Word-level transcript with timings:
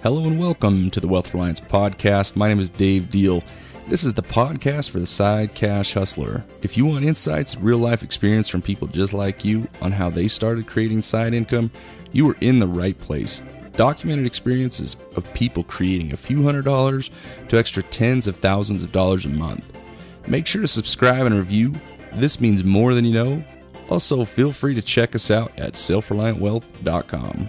Hello 0.00 0.26
and 0.26 0.38
welcome 0.38 0.90
to 0.90 1.00
the 1.00 1.08
Wealth 1.08 1.34
Reliance 1.34 1.58
Podcast. 1.60 2.36
My 2.36 2.46
name 2.46 2.60
is 2.60 2.70
Dave 2.70 3.10
Deal. 3.10 3.42
This 3.88 4.04
is 4.04 4.14
the 4.14 4.22
podcast 4.22 4.90
for 4.90 5.00
the 5.00 5.06
side 5.06 5.56
cash 5.56 5.92
hustler. 5.92 6.44
If 6.62 6.76
you 6.76 6.86
want 6.86 7.04
insights 7.04 7.56
real 7.56 7.78
life 7.78 8.04
experience 8.04 8.48
from 8.48 8.62
people 8.62 8.86
just 8.86 9.12
like 9.12 9.44
you 9.44 9.66
on 9.82 9.90
how 9.90 10.08
they 10.08 10.28
started 10.28 10.68
creating 10.68 11.02
side 11.02 11.34
income, 11.34 11.72
you 12.12 12.30
are 12.30 12.36
in 12.40 12.60
the 12.60 12.68
right 12.68 12.96
place. 12.96 13.40
Documented 13.72 14.24
experiences 14.24 14.96
of 15.16 15.34
people 15.34 15.64
creating 15.64 16.12
a 16.12 16.16
few 16.16 16.44
hundred 16.44 16.64
dollars 16.64 17.10
to 17.48 17.58
extra 17.58 17.82
tens 17.82 18.28
of 18.28 18.36
thousands 18.36 18.84
of 18.84 18.92
dollars 18.92 19.24
a 19.24 19.30
month. 19.30 19.82
Make 20.28 20.46
sure 20.46 20.62
to 20.62 20.68
subscribe 20.68 21.26
and 21.26 21.34
review. 21.34 21.72
This 22.12 22.40
means 22.40 22.62
more 22.62 22.94
than 22.94 23.04
you 23.04 23.14
know. 23.14 23.44
Also, 23.90 24.24
feel 24.24 24.52
free 24.52 24.74
to 24.74 24.82
check 24.82 25.16
us 25.16 25.28
out 25.32 25.58
at 25.58 25.72
selfreliantwealth.com. 25.72 27.48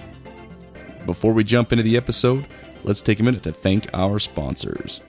Before 1.06 1.34
we 1.34 1.44
jump 1.44 1.72
into 1.72 1.84
the 1.84 1.98
episode, 1.98 2.46
let's 2.84 3.02
take 3.02 3.20
a 3.20 3.24
minute 3.24 3.44
to 3.44 3.52
thank 3.52 3.90
our 3.94 4.20
sponsors. 4.20 5.02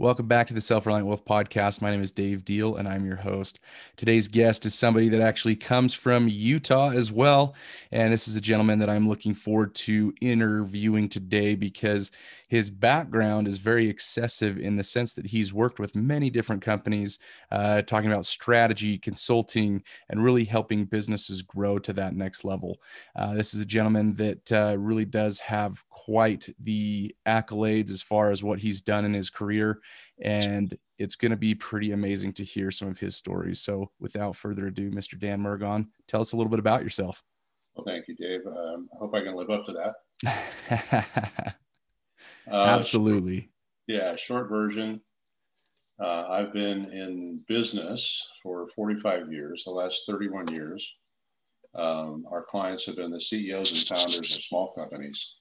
Welcome 0.00 0.28
back 0.28 0.46
to 0.46 0.54
the 0.54 0.62
Self 0.62 0.86
Reliant 0.86 1.08
Wealth 1.08 1.26
Podcast. 1.26 1.82
My 1.82 1.90
name 1.90 2.02
is 2.02 2.10
Dave 2.10 2.42
Deal, 2.42 2.76
and 2.76 2.88
I'm 2.88 3.04
your 3.04 3.16
host. 3.16 3.60
Today's 3.98 4.28
guest 4.28 4.64
is 4.64 4.74
somebody 4.74 5.10
that 5.10 5.20
actually 5.20 5.56
comes 5.56 5.92
from 5.92 6.26
Utah 6.26 6.88
as 6.92 7.12
well. 7.12 7.54
And 7.92 8.10
this 8.10 8.26
is 8.26 8.34
a 8.34 8.40
gentleman 8.40 8.78
that 8.78 8.88
I'm 8.88 9.10
looking 9.10 9.34
forward 9.34 9.74
to 9.74 10.14
interviewing 10.22 11.10
today 11.10 11.54
because 11.54 12.12
his 12.50 12.68
background 12.68 13.46
is 13.46 13.58
very 13.58 13.88
excessive 13.88 14.58
in 14.58 14.76
the 14.76 14.82
sense 14.82 15.14
that 15.14 15.24
he's 15.24 15.54
worked 15.54 15.78
with 15.78 15.94
many 15.94 16.30
different 16.30 16.60
companies, 16.60 17.20
uh, 17.52 17.80
talking 17.82 18.10
about 18.10 18.26
strategy, 18.26 18.98
consulting, 18.98 19.80
and 20.08 20.24
really 20.24 20.42
helping 20.42 20.84
businesses 20.84 21.42
grow 21.42 21.78
to 21.78 21.92
that 21.92 22.16
next 22.16 22.44
level. 22.44 22.78
Uh, 23.14 23.34
this 23.34 23.54
is 23.54 23.60
a 23.60 23.64
gentleman 23.64 24.14
that 24.14 24.50
uh, 24.50 24.76
really 24.76 25.04
does 25.04 25.38
have 25.38 25.88
quite 25.90 26.48
the 26.58 27.14
accolades 27.24 27.88
as 27.88 28.02
far 28.02 28.32
as 28.32 28.42
what 28.42 28.58
he's 28.58 28.82
done 28.82 29.04
in 29.04 29.14
his 29.14 29.30
career. 29.30 29.78
And 30.20 30.76
it's 30.98 31.14
going 31.14 31.30
to 31.30 31.36
be 31.36 31.54
pretty 31.54 31.92
amazing 31.92 32.32
to 32.32 32.44
hear 32.44 32.72
some 32.72 32.88
of 32.88 32.98
his 32.98 33.16
stories. 33.16 33.60
So, 33.60 33.92
without 34.00 34.34
further 34.34 34.66
ado, 34.66 34.90
Mr. 34.90 35.16
Dan 35.16 35.40
Murgon, 35.40 35.86
tell 36.08 36.20
us 36.20 36.32
a 36.32 36.36
little 36.36 36.50
bit 36.50 36.58
about 36.58 36.82
yourself. 36.82 37.22
Well, 37.76 37.84
thank 37.86 38.08
you, 38.08 38.16
Dave. 38.16 38.44
Um, 38.44 38.88
I 38.92 38.98
hope 38.98 39.14
I 39.14 39.20
can 39.22 39.36
live 39.36 39.50
up 39.50 39.64
to 39.66 39.92
that. 40.24 41.54
Uh, 42.50 42.64
Absolutely. 42.64 43.48
Yeah, 43.86 44.14
short 44.16 44.48
version. 44.48 45.00
Uh, 46.00 46.26
I've 46.28 46.52
been 46.52 46.90
in 46.92 47.40
business 47.46 48.26
for 48.42 48.68
45 48.74 49.32
years, 49.32 49.64
the 49.64 49.70
last 49.70 50.04
31 50.06 50.48
years. 50.48 50.94
Um, 51.74 52.26
our 52.30 52.42
clients 52.42 52.86
have 52.86 52.96
been 52.96 53.10
the 53.10 53.20
CEOs 53.20 53.70
and 53.72 53.98
founders 53.98 54.36
of 54.36 54.42
small 54.42 54.72
companies 54.72 55.34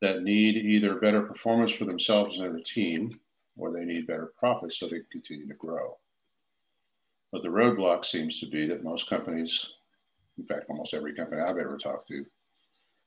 that 0.00 0.22
need 0.22 0.56
either 0.56 0.96
better 0.96 1.22
performance 1.22 1.70
for 1.70 1.84
themselves 1.84 2.38
and 2.38 2.44
their 2.52 2.62
team, 2.62 3.20
or 3.56 3.72
they 3.72 3.84
need 3.84 4.06
better 4.06 4.32
profits 4.38 4.78
so 4.78 4.86
they 4.86 4.96
can 4.96 5.06
continue 5.12 5.46
to 5.46 5.54
grow. 5.54 5.96
But 7.32 7.42
the 7.42 7.48
roadblock 7.48 8.04
seems 8.04 8.40
to 8.40 8.46
be 8.46 8.66
that 8.66 8.84
most 8.84 9.08
companies, 9.08 9.66
in 10.36 10.44
fact, 10.46 10.66
almost 10.68 10.94
every 10.94 11.14
company 11.14 11.40
I've 11.40 11.58
ever 11.58 11.76
talked 11.76 12.08
to, 12.08 12.26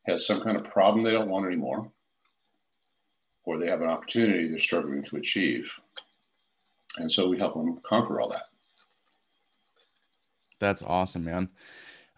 has 0.05 0.25
some 0.25 0.41
kind 0.41 0.57
of 0.57 0.63
problem 0.63 1.03
they 1.03 1.11
don't 1.11 1.29
want 1.29 1.45
anymore 1.45 1.91
or 3.47 3.57
they 3.57 3.67
have 3.67 3.81
an 3.81 3.87
opportunity 3.87 4.49
they're 4.49 4.59
struggling 4.59 5.01
to 5.01 5.15
achieve. 5.15 5.71
And 6.97 7.09
so 7.09 7.29
we 7.29 7.37
help 7.37 7.53
them 7.53 7.79
conquer 7.81 8.19
all 8.19 8.27
that. 8.29 8.49
That's 10.59 10.81
awesome, 10.81 11.23
man. 11.23 11.49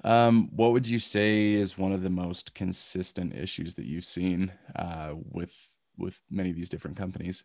Um, 0.04 0.50
what 0.56 0.72
would 0.72 0.88
you 0.88 0.98
say 0.98 1.52
is 1.52 1.78
one 1.78 1.92
of 1.92 2.02
the 2.02 2.10
most 2.10 2.56
consistent 2.56 3.36
issues 3.36 3.76
that 3.76 3.86
you've 3.86 4.06
seen 4.06 4.52
uh, 4.76 5.14
with 5.32 5.56
with 5.98 6.20
many 6.32 6.50
of 6.50 6.56
these 6.56 6.70
different 6.70 6.98
companies? 6.98 7.44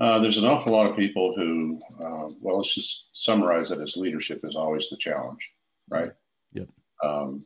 Uh, 0.00 0.18
there's 0.18 0.38
an 0.38 0.46
awful 0.46 0.72
lot 0.72 0.90
of 0.90 0.96
people 0.96 1.32
who, 1.36 1.80
uh, 2.00 2.28
well, 2.40 2.56
let's 2.56 2.74
just 2.74 3.04
summarize 3.12 3.70
it 3.70 3.78
as 3.80 3.96
leadership 3.96 4.40
is 4.42 4.56
always 4.56 4.88
the 4.88 4.96
challenge, 4.96 5.52
right? 5.88 6.12
Yep. 6.54 6.68
Um, 7.04 7.44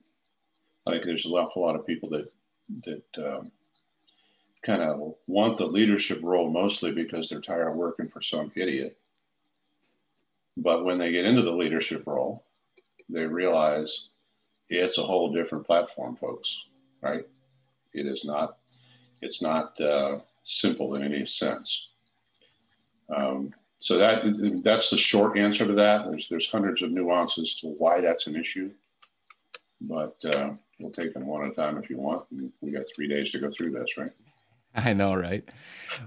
I 0.86 0.92
think 0.92 1.04
there's 1.04 1.26
an 1.26 1.32
awful 1.32 1.62
lot 1.62 1.76
of 1.76 1.86
people 1.86 2.08
that 2.10 2.32
that 2.84 3.04
um, 3.18 3.50
kind 4.64 4.82
of 4.82 5.14
want 5.26 5.56
the 5.56 5.66
leadership 5.66 6.20
role 6.22 6.50
mostly 6.50 6.92
because 6.92 7.28
they're 7.28 7.40
tired 7.40 7.68
of 7.68 7.76
working 7.76 8.08
for 8.08 8.20
some 8.20 8.52
idiot. 8.54 8.96
But 10.56 10.84
when 10.84 10.98
they 10.98 11.12
get 11.12 11.24
into 11.24 11.42
the 11.42 11.50
leadership 11.50 12.06
role, 12.06 12.44
they 13.08 13.26
realize 13.26 14.08
it's 14.68 14.98
a 14.98 15.02
whole 15.02 15.32
different 15.32 15.66
platform, 15.66 16.16
folks, 16.16 16.64
right? 17.02 17.24
It 17.94 18.06
is 18.06 18.24
not, 18.24 18.58
it's 19.22 19.42
not 19.42 19.80
uh, 19.80 20.18
simple 20.42 20.94
in 20.94 21.02
any 21.02 21.26
sense. 21.26 21.88
Um, 23.14 23.52
so 23.78 23.96
that 23.96 24.60
that's 24.62 24.90
the 24.90 24.98
short 24.98 25.38
answer 25.38 25.66
to 25.66 25.72
that. 25.72 26.04
There's 26.08 26.28
there's 26.28 26.48
hundreds 26.48 26.82
of 26.82 26.90
nuances 26.90 27.54
to 27.56 27.68
why 27.68 28.00
that's 28.02 28.26
an 28.26 28.36
issue, 28.36 28.70
but 29.80 30.16
uh, 30.26 30.50
we'll 30.78 30.90
take 30.90 31.14
them 31.14 31.26
one 31.26 31.46
at 31.46 31.52
a 31.52 31.54
time 31.54 31.78
if 31.78 31.88
you 31.88 31.96
want. 31.96 32.26
We 32.60 32.72
got 32.72 32.84
three 32.94 33.08
days 33.08 33.30
to 33.30 33.38
go 33.38 33.50
through 33.50 33.70
this, 33.70 33.96
right? 33.96 34.12
I 34.74 34.92
know, 34.92 35.14
right? 35.14 35.48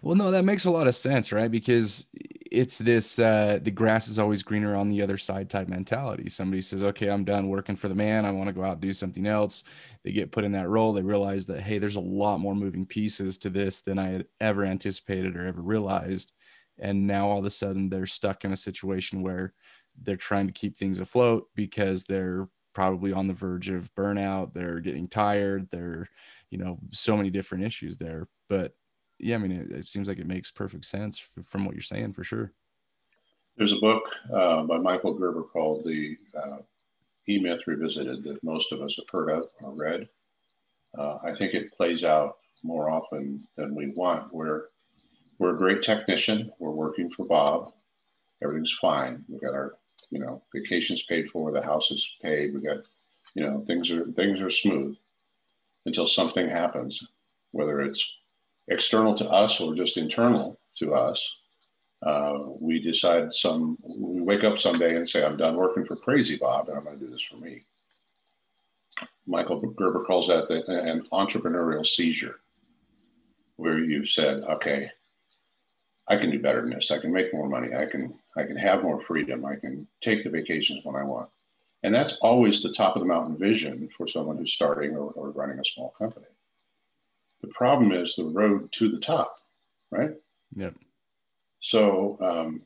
Well, 0.01 0.15
no, 0.15 0.31
that 0.31 0.45
makes 0.45 0.65
a 0.65 0.71
lot 0.71 0.87
of 0.87 0.95
sense, 0.95 1.31
right? 1.31 1.51
Because 1.51 2.05
it's 2.51 2.77
this 2.77 3.17
uh 3.17 3.59
the 3.61 3.71
grass 3.71 4.07
is 4.07 4.19
always 4.19 4.43
greener 4.43 4.75
on 4.75 4.89
the 4.89 5.01
other 5.01 5.17
side 5.17 5.49
type 5.49 5.67
mentality. 5.67 6.29
Somebody 6.29 6.61
says, 6.61 6.83
"Okay, 6.83 7.09
I'm 7.09 7.25
done 7.25 7.49
working 7.49 7.75
for 7.75 7.89
the 7.89 7.95
man. 7.95 8.25
I 8.25 8.31
want 8.31 8.47
to 8.47 8.53
go 8.53 8.63
out 8.63 8.73
and 8.73 8.81
do 8.81 8.93
something 8.93 9.27
else." 9.27 9.63
They 10.03 10.11
get 10.11 10.31
put 10.31 10.43
in 10.43 10.51
that 10.53 10.69
role. 10.69 10.93
They 10.93 11.01
realize 11.01 11.45
that 11.47 11.61
hey, 11.61 11.77
there's 11.79 11.95
a 11.95 12.01
lot 12.01 12.39
more 12.39 12.55
moving 12.55 12.85
pieces 12.85 13.37
to 13.39 13.49
this 13.49 13.81
than 13.81 13.99
I 13.99 14.09
had 14.09 14.25
ever 14.39 14.63
anticipated 14.63 15.35
or 15.35 15.45
ever 15.45 15.61
realized. 15.61 16.33
And 16.79 17.05
now 17.07 17.27
all 17.27 17.39
of 17.39 17.45
a 17.45 17.49
sudden 17.51 17.89
they're 17.89 18.05
stuck 18.05 18.45
in 18.45 18.53
a 18.53 18.57
situation 18.57 19.21
where 19.21 19.53
they're 20.01 20.15
trying 20.15 20.47
to 20.47 20.53
keep 20.53 20.77
things 20.77 20.99
afloat 20.99 21.47
because 21.55 22.03
they're 22.03 22.47
probably 22.73 23.13
on 23.13 23.27
the 23.27 23.33
verge 23.33 23.69
of 23.69 23.93
burnout. 23.95 24.53
They're 24.53 24.79
getting 24.79 25.07
tired. 25.07 25.69
They're 25.69 26.09
you 26.53 26.59
know 26.59 26.77
so 26.91 27.17
many 27.17 27.31
different 27.31 27.63
issues 27.63 27.97
there. 27.97 28.27
But 28.47 28.73
yeah 29.19 29.35
i 29.35 29.37
mean 29.37 29.51
it, 29.51 29.71
it 29.71 29.87
seems 29.87 30.07
like 30.07 30.19
it 30.19 30.27
makes 30.27 30.51
perfect 30.51 30.85
sense 30.85 31.27
from 31.43 31.65
what 31.65 31.73
you're 31.73 31.81
saying 31.81 32.13
for 32.13 32.23
sure. 32.23 32.51
There's 33.57 33.73
a 33.73 33.77
book 33.77 34.03
uh, 34.31 34.63
by 34.63 34.77
michael 34.77 35.13
gerber 35.13 35.43
called 35.43 35.83
the 35.83 36.17
uh, 36.35 36.57
e-myth 37.27 37.61
revisited 37.67 38.23
that 38.23 38.43
most 38.43 38.71
of 38.71 38.81
us 38.81 38.95
have 38.97 39.09
heard 39.09 39.29
of 39.29 39.49
or 39.61 39.73
read. 39.73 40.07
Uh, 40.97 41.17
i 41.23 41.33
think 41.33 41.53
it 41.53 41.73
plays 41.73 42.03
out 42.03 42.37
more 42.63 42.89
often 42.89 43.45
than 43.57 43.75
we 43.75 43.87
want. 43.87 44.33
We're 44.33 44.65
we're 45.37 45.55
a 45.55 45.57
great 45.57 45.81
technician. 45.81 46.51
We're 46.59 46.71
working 46.71 47.09
for 47.09 47.25
bob. 47.25 47.73
Everything's 48.41 48.77
fine. 48.79 49.25
We 49.27 49.39
got 49.39 49.53
our 49.53 49.75
you 50.11 50.19
know 50.19 50.41
vacations 50.53 51.03
paid 51.03 51.29
for. 51.29 51.51
The 51.51 51.61
house 51.61 51.91
is 51.91 52.07
paid. 52.21 52.53
We 52.53 52.61
got 52.61 52.87
you 53.35 53.43
know 53.43 53.63
things 53.67 53.91
are 53.91 54.05
things 54.11 54.41
are 54.41 54.49
smooth 54.49 54.95
until 55.85 56.07
something 56.07 56.49
happens, 56.49 57.01
whether 57.51 57.81
it's 57.81 58.07
external 58.67 59.13
to 59.15 59.29
us 59.29 59.59
or 59.59 59.75
just 59.75 59.97
internal 59.97 60.59
to 60.77 60.93
us. 60.93 61.35
Uh, 62.05 62.33
we 62.59 62.79
decide 62.79 63.33
some, 63.33 63.77
we 63.81 64.21
wake 64.21 64.43
up 64.43 64.59
someday 64.59 64.95
and 64.95 65.07
say, 65.07 65.23
I'm 65.23 65.37
done 65.37 65.55
working 65.55 65.85
for 65.85 65.95
Crazy 65.95 66.37
Bob 66.37 66.67
and 66.67 66.77
I'm 66.77 66.83
going 66.83 66.99
to 66.99 67.05
do 67.05 67.11
this 67.11 67.23
for 67.23 67.37
me. 67.37 67.63
Michael 69.25 69.59
Gerber 69.59 70.03
calls 70.03 70.27
that 70.27 70.47
the, 70.47 70.65
an 70.67 71.07
entrepreneurial 71.13 71.85
seizure, 71.85 72.39
where 73.55 73.79
you've 73.79 74.09
said, 74.09 74.43
okay, 74.43 74.89
I 76.07 76.17
can 76.17 76.31
do 76.31 76.41
better 76.41 76.61
than 76.61 76.71
this. 76.71 76.91
I 76.91 76.99
can 76.99 77.13
make 77.13 77.33
more 77.33 77.47
money. 77.47 77.73
I 77.73 77.85
can, 77.85 78.13
I 78.35 78.43
can 78.43 78.57
have 78.57 78.83
more 78.83 79.01
freedom. 79.01 79.45
I 79.45 79.55
can 79.55 79.87
take 80.01 80.23
the 80.23 80.29
vacations 80.29 80.83
when 80.83 80.95
I 80.95 81.03
want. 81.03 81.29
And 81.83 81.93
that's 81.93 82.13
always 82.21 82.61
the 82.61 82.71
top 82.71 82.95
of 82.95 83.01
the 83.01 83.07
mountain 83.07 83.37
vision 83.37 83.89
for 83.95 84.07
someone 84.07 84.37
who's 84.37 84.53
starting 84.53 84.95
or, 84.95 85.11
or 85.11 85.31
running 85.31 85.59
a 85.59 85.65
small 85.65 85.93
company. 85.97 86.25
The 87.41 87.49
problem 87.49 87.91
is 87.91 88.15
the 88.15 88.23
road 88.23 88.71
to 88.73 88.89
the 88.89 88.99
top, 88.99 89.39
right? 89.91 90.11
Yep. 90.55 90.75
So 91.59 92.17
um, 92.21 92.61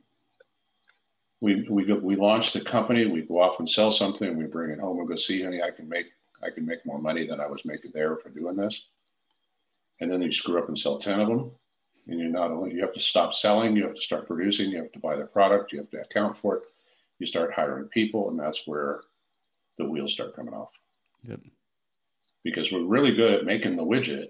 we 1.41 1.67
we 1.67 1.85
go, 1.85 1.95
we 1.95 2.15
launch 2.15 2.53
the 2.53 2.61
company. 2.61 3.07
We 3.07 3.23
go 3.23 3.41
off 3.41 3.59
and 3.59 3.67
sell 3.69 3.91
something. 3.91 4.37
We 4.37 4.45
bring 4.45 4.69
it 4.69 4.79
home 4.79 4.99
and 4.99 5.07
go 5.07 5.15
see, 5.15 5.43
honey, 5.43 5.63
I 5.63 5.71
can 5.71 5.89
make 5.89 6.07
I 6.43 6.51
can 6.51 6.65
make 6.65 6.85
more 6.85 6.99
money 6.99 7.25
than 7.25 7.39
I 7.39 7.47
was 7.47 7.65
making 7.65 7.91
there 7.95 8.17
for 8.17 8.29
doing 8.29 8.55
this. 8.55 8.83
And 9.99 10.11
then 10.11 10.21
you 10.21 10.31
screw 10.31 10.59
up 10.59 10.67
and 10.67 10.77
sell 10.77 10.99
ten 10.99 11.19
of 11.19 11.27
them, 11.27 11.51
and 12.07 12.19
you're 12.19 12.29
not 12.29 12.51
only 12.51 12.75
you 12.75 12.81
have 12.81 12.93
to 12.93 12.99
stop 12.99 13.33
selling, 13.33 13.75
you 13.75 13.83
have 13.83 13.95
to 13.95 14.01
start 14.01 14.27
producing, 14.27 14.69
you 14.69 14.77
have 14.77 14.91
to 14.91 14.99
buy 14.99 15.15
the 15.15 15.25
product, 15.25 15.71
you 15.71 15.79
have 15.79 15.89
to 15.89 16.01
account 16.01 16.37
for 16.37 16.57
it 16.57 16.63
you 17.19 17.25
start 17.25 17.53
hiring 17.53 17.87
people, 17.87 18.29
and 18.29 18.39
that's 18.39 18.63
where 18.65 19.01
the 19.77 19.89
wheels 19.89 20.13
start 20.13 20.35
coming 20.35 20.53
off. 20.53 20.71
Yep. 21.27 21.41
Because 22.43 22.71
we're 22.71 22.85
really 22.85 23.13
good 23.15 23.33
at 23.33 23.45
making 23.45 23.75
the 23.75 23.83
widget, 23.83 24.27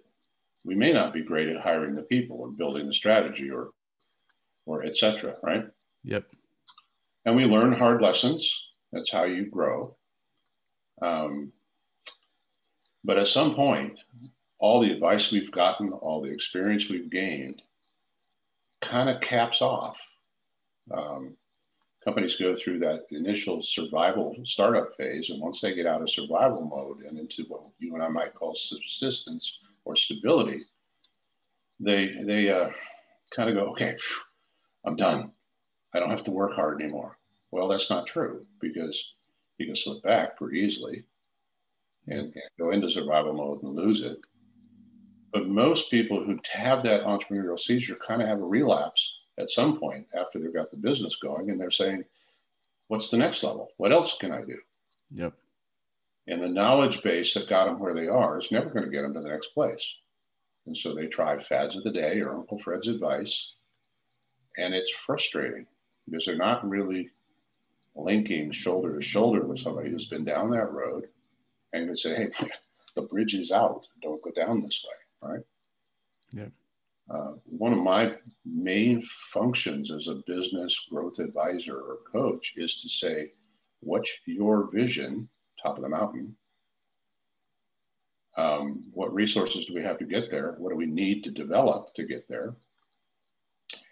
we 0.63 0.75
may 0.75 0.91
not 0.91 1.13
be 1.13 1.23
great 1.23 1.47
at 1.47 1.61
hiring 1.61 1.95
the 1.95 2.03
people 2.03 2.38
or 2.38 2.49
building 2.49 2.88
the 2.88 2.94
strategy 2.94 3.49
or, 3.49 3.69
or 4.65 4.83
etc. 4.83 5.35
Right. 5.44 5.65
Yep. 6.03 6.25
And 7.25 7.35
we 7.35 7.45
learn 7.45 7.73
hard 7.73 8.01
lessons. 8.01 8.63
That's 8.91 9.11
how 9.11 9.25
you 9.25 9.45
grow. 9.45 9.95
Um, 11.01 11.51
but 13.03 13.17
at 13.17 13.27
some 13.27 13.53
point, 13.53 13.99
all 14.59 14.81
the 14.81 14.91
advice 14.91 15.31
we've 15.31 15.51
gotten, 15.51 15.91
all 15.91 16.21
the 16.21 16.31
experience 16.31 16.89
we've 16.89 17.09
gained, 17.09 17.61
kind 18.81 19.09
of 19.09 19.21
caps 19.21 19.61
off. 19.61 19.97
Um, 20.91 21.35
companies 22.07 22.38
go 22.38 22.56
through 22.56 22.80
that 22.80 23.01
initial 23.12 23.62
survival 23.62 24.33
startup 24.45 24.95
phase, 24.95 25.30
and 25.30 25.42
once 25.42 25.59
they 25.59 25.75
get 25.75 25.86
out 25.86 26.01
of 26.01 26.09
survival 26.09 26.63
mode 26.63 27.01
and 27.06 27.19
into 27.19 27.44
what 27.50 27.63
you 27.80 27.94
and 27.95 28.01
I 28.01 28.07
might 28.07 28.33
call 28.33 28.56
subsistence 28.56 29.59
or 29.83 29.94
stability, 29.98 30.63
they 31.81 32.15
they 32.24 32.50
uh, 32.50 32.69
kind 33.36 33.50
of 33.50 33.56
go, 33.57 33.71
okay, 33.71 33.98
I'm 34.86 34.95
done. 34.95 35.31
I 35.94 36.00
don't 36.00 36.09
have 36.09 36.24
to 36.24 36.31
work 36.31 36.54
hard 36.54 36.81
anymore. 36.81 37.18
Well, 37.51 37.68
that's 37.68 37.89
not 37.89 38.07
true 38.07 38.45
because 38.62 39.13
you 39.57 39.65
can 39.65 39.75
slip 39.75 40.01
back 40.01 40.38
pretty 40.38 40.59
easily 40.59 41.04
and, 42.07 42.19
and 42.19 42.50
go 42.57 42.71
into 42.71 42.89
survival 42.89 43.33
mode 43.33 43.63
and 43.63 43.75
lose 43.75 44.00
it. 44.00 44.18
But 45.33 45.50
most 45.50 45.92
people 45.92 46.24
who 46.24 46.39
have 46.54 46.83
that 46.83 47.04
entrepreneurial 47.04 47.59
seizure 47.59 47.95
kind 47.95 48.21
of 48.21 48.30
have 48.30 48.39
a 48.39 48.45
relapse 48.45 49.12
at 49.39 49.49
some 49.49 49.79
point 49.79 50.07
after 50.15 50.39
they've 50.39 50.53
got 50.53 50.71
the 50.71 50.77
business 50.77 51.15
going 51.17 51.49
and 51.49 51.59
they're 51.59 51.71
saying, 51.71 52.03
what's 52.87 53.09
the 53.09 53.17
next 53.17 53.43
level? 53.43 53.69
What 53.77 53.91
else 53.91 54.15
can 54.19 54.31
I 54.31 54.41
do? 54.41 54.57
Yep. 55.11 55.33
And 56.27 56.41
the 56.41 56.47
knowledge 56.47 57.01
base 57.03 57.33
that 57.33 57.49
got 57.49 57.65
them 57.65 57.79
where 57.79 57.93
they 57.93 58.07
are 58.07 58.39
is 58.39 58.51
never 58.51 58.69
going 58.69 58.85
to 58.85 58.91
get 58.91 59.03
them 59.03 59.13
to 59.13 59.21
the 59.21 59.29
next 59.29 59.53
place. 59.53 59.95
And 60.65 60.75
so 60.75 60.93
they 60.93 61.05
try 61.05 61.41
fads 61.41 61.77
of 61.77 61.83
the 61.83 61.91
day 61.91 62.19
or 62.19 62.35
Uncle 62.35 62.59
Fred's 62.59 62.89
advice. 62.89 63.53
And 64.57 64.73
it's 64.73 64.91
frustrating 65.05 65.65
because 66.05 66.25
they're 66.25 66.35
not 66.35 66.67
really 66.67 67.11
linking 67.95 68.51
shoulder 68.51 68.95
to 68.95 69.01
shoulder 69.01 69.45
with 69.45 69.59
somebody 69.59 69.89
who's 69.89 70.07
been 70.07 70.25
down 70.25 70.51
that 70.51 70.71
road 70.71 71.07
and 71.73 71.87
can 71.87 71.95
say, 71.95 72.15
hey, 72.15 72.29
the 72.95 73.01
bridge 73.03 73.33
is 73.33 73.51
out. 73.51 73.87
Don't 74.01 74.21
go 74.21 74.31
down 74.31 74.61
this 74.61 74.83
way. 74.83 75.29
Right. 75.29 75.43
Yeah. 76.33 76.49
Uh, 77.09 77.31
one 77.45 77.71
of 77.71 77.80
my 77.80 78.13
main 78.45 79.01
functions 79.31 79.92
as 79.92 80.07
a 80.07 80.21
business 80.27 80.77
growth 80.92 81.19
advisor 81.19 81.77
or 81.77 82.00
coach 82.12 82.54
is 82.57 82.75
to 82.75 82.89
say, 82.89 83.31
what's 83.80 84.12
your 84.25 84.69
vision, 84.71 85.30
top 85.62 85.77
of 85.77 85.83
the 85.83 85.89
mountain? 85.89 86.36
Um, 88.36 88.83
what 88.92 89.13
resources 89.13 89.65
do 89.65 89.74
we 89.74 89.81
have 89.83 89.98
to 90.00 90.06
get 90.06 90.30
there? 90.30 90.56
What 90.59 90.69
do 90.69 90.75
we 90.75 90.86
need 90.86 91.24
to 91.24 91.31
develop 91.31 91.94
to 91.95 92.04
get 92.04 92.27
there? 92.27 92.56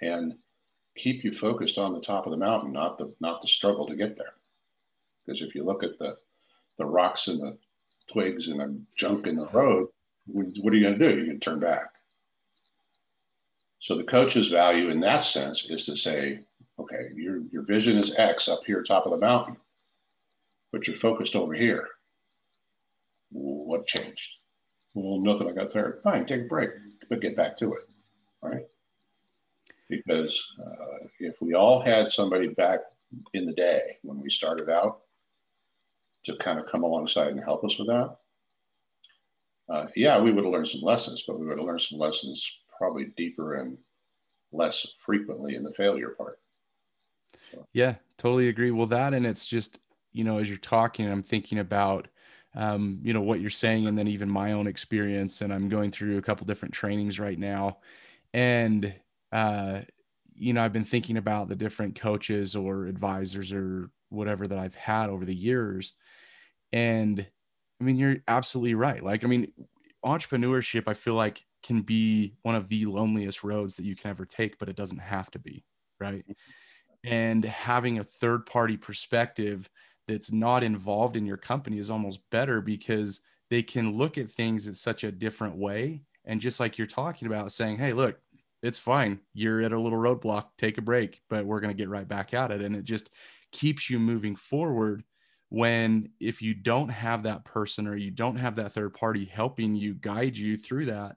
And 0.01 0.35
keep 0.95 1.23
you 1.23 1.33
focused 1.33 1.77
on 1.77 1.93
the 1.93 2.01
top 2.01 2.25
of 2.25 2.31
the 2.31 2.37
mountain, 2.37 2.71
not 2.71 2.97
the 2.97 3.13
not 3.19 3.41
the 3.41 3.47
struggle 3.47 3.87
to 3.87 3.95
get 3.95 4.17
there. 4.17 4.33
Because 5.25 5.41
if 5.41 5.55
you 5.55 5.63
look 5.63 5.83
at 5.83 5.97
the 5.97 6.17
the 6.77 6.85
rocks 6.85 7.27
and 7.27 7.39
the 7.39 7.57
twigs 8.11 8.49
and 8.49 8.59
the 8.59 8.79
junk 8.95 9.25
in 9.25 9.35
the 9.35 9.47
road, 9.47 9.87
what 10.27 10.73
are 10.73 10.77
you 10.77 10.83
going 10.83 10.99
to 10.99 11.09
do? 11.09 11.19
You 11.19 11.31
can 11.31 11.39
turn 11.39 11.59
back. 11.59 11.94
So 13.85 13.95
the 13.95 14.03
coach's 14.03 14.47
value 14.47 14.89
in 14.89 14.99
that 15.01 15.23
sense 15.23 15.67
is 15.69 15.83
to 15.83 15.95
say, 15.95 16.39
okay, 16.79 17.09
your, 17.15 17.41
your 17.51 17.61
vision 17.61 17.97
is 17.97 18.15
X 18.17 18.47
up 18.47 18.61
here, 18.65 18.81
top 18.81 19.05
of 19.05 19.11
the 19.11 19.17
mountain, 19.19 19.57
but 20.71 20.87
you're 20.87 20.95
focused 20.95 21.35
over 21.35 21.53
here. 21.53 21.87
What 23.29 23.85
changed? 23.85 24.37
Well, 24.95 25.19
nothing. 25.19 25.47
I 25.47 25.51
got 25.51 25.69
tired. 25.69 25.99
Fine, 26.03 26.25
take 26.25 26.45
a 26.45 26.47
break, 26.47 26.71
but 27.11 27.21
get 27.21 27.35
back 27.35 27.57
to 27.59 27.73
it. 27.73 27.87
All 28.41 28.49
right. 28.49 28.65
Because 29.87 30.43
uh, 30.59 31.05
if 31.19 31.35
we 31.39 31.53
all 31.53 31.79
had 31.79 32.09
somebody 32.09 32.47
back 32.47 32.79
in 33.35 33.45
the 33.45 33.53
day 33.53 33.99
when 34.01 34.19
we 34.19 34.31
started 34.31 34.67
out 34.67 35.01
to 36.23 36.35
kind 36.37 36.57
of 36.57 36.65
come 36.65 36.81
alongside 36.81 37.27
and 37.27 37.39
help 37.39 37.63
us 37.63 37.77
with 37.77 37.89
that, 37.89 38.17
uh, 39.69 39.85
yeah, 39.95 40.19
we 40.19 40.31
would 40.31 40.43
have 40.43 40.51
learned 40.51 40.69
some 40.69 40.81
lessons, 40.81 41.23
but 41.27 41.39
we 41.39 41.45
would 41.45 41.59
have 41.59 41.67
learned 41.67 41.81
some 41.81 41.99
lessons 41.99 42.51
probably 42.77 43.05
deeper 43.17 43.55
and 43.55 43.77
less 44.51 44.85
frequently 45.05 45.55
in 45.55 45.63
the 45.63 45.73
failure 45.73 46.09
part. 46.09 46.39
So. 47.51 47.67
Yeah, 47.73 47.95
totally 48.17 48.47
agree. 48.47 48.71
Well, 48.71 48.87
that 48.87 49.13
and 49.13 49.25
it's 49.25 49.45
just, 49.45 49.79
you 50.13 50.23
know, 50.23 50.37
as 50.37 50.49
you're 50.49 50.57
talking, 50.57 51.09
I'm 51.09 51.23
thinking 51.23 51.59
about, 51.59 52.07
um, 52.55 52.99
you 53.03 53.13
know, 53.13 53.21
what 53.21 53.41
you're 53.41 53.49
saying 53.49 53.87
and 53.87 53.97
then 53.97 54.07
even 54.07 54.29
my 54.29 54.53
own 54.53 54.67
experience. 54.67 55.41
And 55.41 55.53
I'm 55.53 55.69
going 55.69 55.91
through 55.91 56.17
a 56.17 56.21
couple 56.21 56.47
different 56.47 56.73
trainings 56.73 57.19
right 57.19 57.37
now. 57.37 57.79
And, 58.33 58.93
uh, 59.31 59.81
you 60.33 60.53
know, 60.53 60.63
I've 60.63 60.73
been 60.73 60.85
thinking 60.85 61.17
about 61.17 61.49
the 61.49 61.55
different 61.55 61.99
coaches 61.99 62.55
or 62.55 62.85
advisors 62.85 63.51
or 63.51 63.89
whatever 64.09 64.45
that 64.47 64.57
I've 64.57 64.75
had 64.75 65.09
over 65.09 65.25
the 65.25 65.35
years. 65.35 65.93
And 66.71 67.25
I 67.79 67.83
mean, 67.83 67.97
you're 67.97 68.17
absolutely 68.27 68.75
right. 68.75 69.03
Like, 69.03 69.23
I 69.23 69.27
mean, 69.27 69.51
entrepreneurship, 70.03 70.83
I 70.87 70.93
feel 70.93 71.15
like 71.15 71.43
can 71.65 71.81
be 71.81 72.35
one 72.43 72.53
of 72.53 72.69
the 72.69 72.85
loneliest 72.85 73.43
roads 73.43 73.75
that 73.75 73.85
you 73.85 73.95
can 73.95 74.11
ever 74.11 74.23
take, 74.23 74.59
but 74.59 74.69
it 74.69 74.75
doesn't 74.75 74.99
have 74.99 75.31
to 75.31 75.39
be, 75.39 75.65
right? 75.99 76.23
And 77.03 77.43
having 77.43 77.97
a 77.97 78.03
third 78.03 78.45
party 78.45 78.77
perspective 78.77 79.67
that's 80.07 80.31
not 80.31 80.63
involved 80.63 81.17
in 81.17 81.25
your 81.25 81.37
company 81.37 81.79
is 81.79 81.89
almost 81.89 82.19
better 82.29 82.61
because 82.61 83.21
they 83.49 83.63
can 83.63 83.97
look 83.97 84.19
at 84.19 84.29
things 84.29 84.67
in 84.67 84.75
such 84.75 85.03
a 85.03 85.11
different 85.11 85.57
way. 85.57 86.03
And 86.25 86.39
just 86.39 86.59
like 86.59 86.77
you're 86.77 86.85
talking 86.85 87.27
about, 87.27 87.51
saying, 87.51 87.77
hey, 87.77 87.93
look, 87.93 88.19
it's 88.61 88.77
fine. 88.77 89.19
You're 89.33 89.61
at 89.61 89.71
a 89.71 89.79
little 89.79 89.97
roadblock, 89.97 90.45
take 90.59 90.77
a 90.77 90.83
break, 90.83 91.21
but 91.31 91.45
we're 91.45 91.61
going 91.61 91.75
to 91.75 91.77
get 91.77 91.89
right 91.89 92.07
back 92.07 92.35
at 92.35 92.51
it. 92.51 92.61
And 92.61 92.75
it 92.75 92.83
just 92.83 93.09
keeps 93.51 93.89
you 93.89 93.97
moving 93.97 94.35
forward 94.35 95.03
when 95.49 96.09
if 96.19 96.43
you 96.43 96.53
don't 96.53 96.89
have 96.89 97.23
that 97.23 97.43
person 97.43 97.87
or 97.87 97.95
you 97.95 98.11
don't 98.11 98.37
have 98.37 98.55
that 98.55 98.73
third 98.73 98.93
party 98.93 99.25
helping 99.25 99.75
you 99.75 99.95
guide 99.95 100.37
you 100.37 100.57
through 100.57 100.85
that 100.85 101.15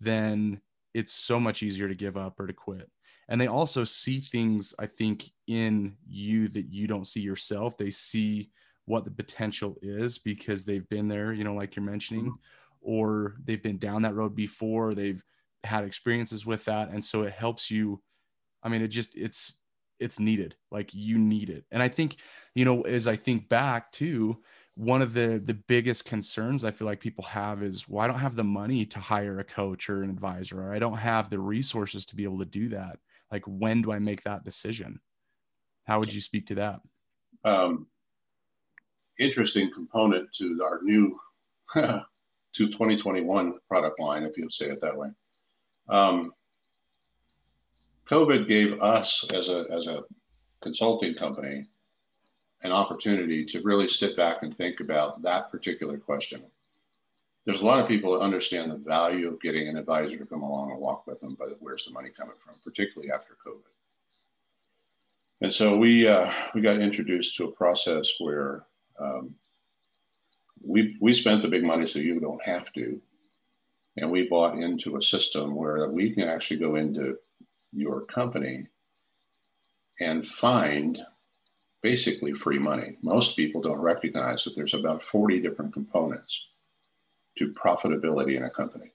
then 0.00 0.60
it's 0.94 1.12
so 1.12 1.38
much 1.38 1.62
easier 1.62 1.88
to 1.88 1.94
give 1.94 2.16
up 2.16 2.38
or 2.40 2.46
to 2.46 2.52
quit. 2.52 2.90
And 3.28 3.40
they 3.40 3.46
also 3.46 3.84
see 3.84 4.20
things, 4.20 4.74
I 4.78 4.86
think, 4.86 5.30
in 5.46 5.96
you 6.08 6.48
that 6.48 6.72
you 6.72 6.86
don't 6.86 7.06
see 7.06 7.20
yourself. 7.20 7.76
They 7.76 7.90
see 7.90 8.50
what 8.86 9.04
the 9.04 9.10
potential 9.10 9.76
is 9.82 10.18
because 10.18 10.64
they've 10.64 10.88
been 10.88 11.08
there, 11.08 11.32
you 11.34 11.44
know, 11.44 11.54
like 11.54 11.76
you're 11.76 11.84
mentioning, 11.84 12.24
mm-hmm. 12.24 12.80
or 12.80 13.36
they've 13.44 13.62
been 13.62 13.76
down 13.76 14.02
that 14.02 14.14
road 14.14 14.34
before, 14.34 14.94
they've 14.94 15.22
had 15.62 15.84
experiences 15.84 16.46
with 16.46 16.64
that. 16.64 16.88
And 16.90 17.04
so 17.04 17.22
it 17.22 17.32
helps 17.32 17.70
you. 17.70 18.00
I 18.62 18.70
mean, 18.70 18.80
it 18.80 18.88
just, 18.88 19.14
it's, 19.14 19.58
it's 20.00 20.18
needed. 20.18 20.56
Like 20.70 20.94
you 20.94 21.18
need 21.18 21.50
it. 21.50 21.64
And 21.70 21.82
I 21.82 21.88
think, 21.88 22.16
you 22.54 22.64
know, 22.64 22.80
as 22.82 23.06
I 23.06 23.16
think 23.16 23.50
back 23.50 23.92
to, 23.92 24.38
one 24.78 25.02
of 25.02 25.12
the 25.12 25.42
the 25.44 25.54
biggest 25.54 26.04
concerns 26.04 26.62
I 26.62 26.70
feel 26.70 26.86
like 26.86 27.00
people 27.00 27.24
have 27.24 27.64
is 27.64 27.88
well, 27.88 28.04
I 28.04 28.06
don't 28.06 28.20
have 28.20 28.36
the 28.36 28.44
money 28.44 28.86
to 28.86 29.00
hire 29.00 29.40
a 29.40 29.44
coach 29.44 29.90
or 29.90 30.04
an 30.04 30.10
advisor, 30.10 30.62
or 30.62 30.72
I 30.72 30.78
don't 30.78 30.96
have 30.96 31.28
the 31.28 31.40
resources 31.40 32.06
to 32.06 32.16
be 32.16 32.22
able 32.22 32.38
to 32.38 32.44
do 32.44 32.68
that. 32.68 33.00
Like, 33.32 33.42
when 33.46 33.82
do 33.82 33.90
I 33.90 33.98
make 33.98 34.22
that 34.22 34.44
decision? 34.44 35.00
How 35.84 35.98
would 35.98 36.12
you 36.12 36.20
speak 36.20 36.46
to 36.46 36.54
that? 36.54 36.80
Um, 37.44 37.88
interesting 39.18 39.68
component 39.74 40.32
to 40.34 40.60
our 40.64 40.80
new 40.82 41.18
to 41.74 42.04
2021 42.54 43.54
product 43.68 43.98
line, 43.98 44.22
if 44.22 44.38
you'll 44.38 44.48
say 44.48 44.66
it 44.66 44.80
that 44.80 44.96
way. 44.96 45.08
Um, 45.88 46.32
COVID 48.06 48.46
gave 48.46 48.80
us 48.80 49.24
as 49.34 49.48
a 49.48 49.66
as 49.72 49.88
a 49.88 50.04
consulting 50.62 51.14
company 51.14 51.66
an 52.62 52.72
opportunity 52.72 53.44
to 53.44 53.62
really 53.62 53.88
sit 53.88 54.16
back 54.16 54.42
and 54.42 54.56
think 54.56 54.80
about 54.80 55.22
that 55.22 55.50
particular 55.50 55.96
question. 55.96 56.42
There's 57.44 57.60
a 57.60 57.64
lot 57.64 57.80
of 57.80 57.88
people 57.88 58.12
that 58.12 58.24
understand 58.24 58.70
the 58.70 58.76
value 58.76 59.28
of 59.28 59.40
getting 59.40 59.68
an 59.68 59.76
advisor 59.76 60.18
to 60.18 60.26
come 60.26 60.42
along 60.42 60.70
and 60.70 60.80
walk 60.80 61.06
with 61.06 61.20
them, 61.20 61.36
but 61.38 61.56
where's 61.60 61.86
the 61.86 61.92
money 61.92 62.10
coming 62.10 62.34
from, 62.44 62.56
particularly 62.62 63.10
after 63.10 63.36
COVID? 63.46 63.62
And 65.40 65.52
so 65.52 65.76
we 65.76 66.06
uh, 66.06 66.30
we 66.54 66.60
got 66.60 66.80
introduced 66.80 67.36
to 67.36 67.44
a 67.44 67.52
process 67.52 68.12
where 68.18 68.64
um, 68.98 69.34
we 70.62 70.96
we 71.00 71.14
spent 71.14 71.42
the 71.42 71.48
big 71.48 71.62
money 71.62 71.86
so 71.86 72.00
you 72.00 72.18
don't 72.18 72.42
have 72.42 72.72
to, 72.72 73.00
and 73.96 74.10
we 74.10 74.28
bought 74.28 74.58
into 74.58 74.96
a 74.96 75.02
system 75.02 75.54
where 75.54 75.88
we 75.88 76.10
can 76.10 76.28
actually 76.28 76.58
go 76.58 76.74
into 76.74 77.16
your 77.72 78.00
company 78.00 78.66
and 80.00 80.26
find 80.26 81.00
basically 81.88 82.34
free 82.34 82.58
money. 82.58 82.96
Most 83.00 83.34
people 83.34 83.62
don't 83.62 83.80
recognize 83.80 84.44
that 84.44 84.54
there's 84.54 84.74
about 84.74 85.02
40 85.02 85.40
different 85.40 85.72
components 85.72 86.38
to 87.38 87.54
profitability 87.54 88.36
in 88.36 88.42
a 88.44 88.50
company. 88.50 88.92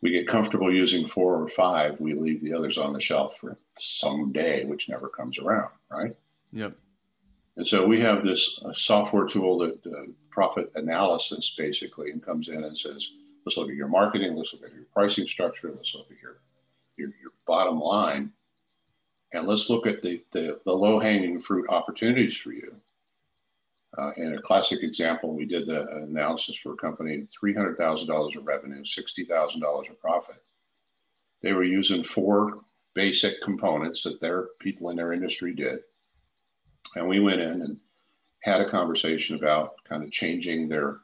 We 0.00 0.10
get 0.10 0.26
comfortable 0.26 0.72
using 0.72 1.06
four 1.06 1.34
or 1.42 1.50
five, 1.50 2.00
we 2.00 2.14
leave 2.14 2.42
the 2.42 2.54
others 2.54 2.78
on 2.78 2.94
the 2.94 3.00
shelf 3.00 3.36
for 3.38 3.58
some 3.78 4.32
day, 4.32 4.64
which 4.64 4.88
never 4.88 5.08
comes 5.10 5.38
around, 5.38 5.68
right? 5.90 6.16
Yep. 6.54 6.72
And 7.56 7.66
so 7.66 7.86
we 7.86 8.00
have 8.00 8.24
this 8.24 8.58
uh, 8.64 8.72
software 8.72 9.26
tool 9.26 9.58
that 9.58 9.86
uh, 9.86 10.06
profit 10.30 10.72
analysis 10.76 11.54
basically 11.58 12.10
and 12.10 12.24
comes 12.24 12.48
in 12.48 12.64
and 12.64 12.76
says, 12.76 13.10
let's 13.44 13.58
look 13.58 13.68
at 13.68 13.76
your 13.76 13.88
marketing, 13.88 14.34
let's 14.34 14.54
look 14.54 14.64
at 14.64 14.74
your 14.74 14.86
pricing 14.94 15.26
structure, 15.26 15.70
let's 15.76 15.94
look 15.94 16.10
at 16.10 16.22
your, 16.22 16.38
your, 16.96 17.08
your 17.20 17.32
bottom 17.46 17.78
line 17.78 18.32
and 19.32 19.46
let's 19.46 19.70
look 19.70 19.86
at 19.86 20.02
the, 20.02 20.22
the, 20.30 20.60
the 20.64 20.72
low 20.72 20.98
hanging 20.98 21.40
fruit 21.40 21.66
opportunities 21.68 22.36
for 22.36 22.52
you. 22.52 22.74
Uh, 23.98 24.10
and 24.16 24.34
a 24.34 24.42
classic 24.42 24.82
example, 24.82 25.34
we 25.34 25.44
did 25.44 25.66
the 25.66 25.86
analysis 25.88 26.56
for 26.56 26.72
a 26.72 26.76
company, 26.76 27.26
$300,000 27.42 28.36
of 28.36 28.46
revenue, 28.46 28.82
$60,000 28.82 29.90
of 29.90 30.00
profit. 30.00 30.42
They 31.42 31.52
were 31.52 31.64
using 31.64 32.04
four 32.04 32.60
basic 32.94 33.40
components 33.42 34.02
that 34.04 34.20
their 34.20 34.48
people 34.60 34.90
in 34.90 34.96
their 34.96 35.12
industry 35.12 35.54
did. 35.54 35.80
And 36.94 37.08
we 37.08 37.20
went 37.20 37.40
in 37.40 37.62
and 37.62 37.76
had 38.40 38.60
a 38.60 38.68
conversation 38.68 39.36
about 39.36 39.74
kind 39.84 40.02
of 40.02 40.10
changing 40.10 40.68
their, 40.68 41.00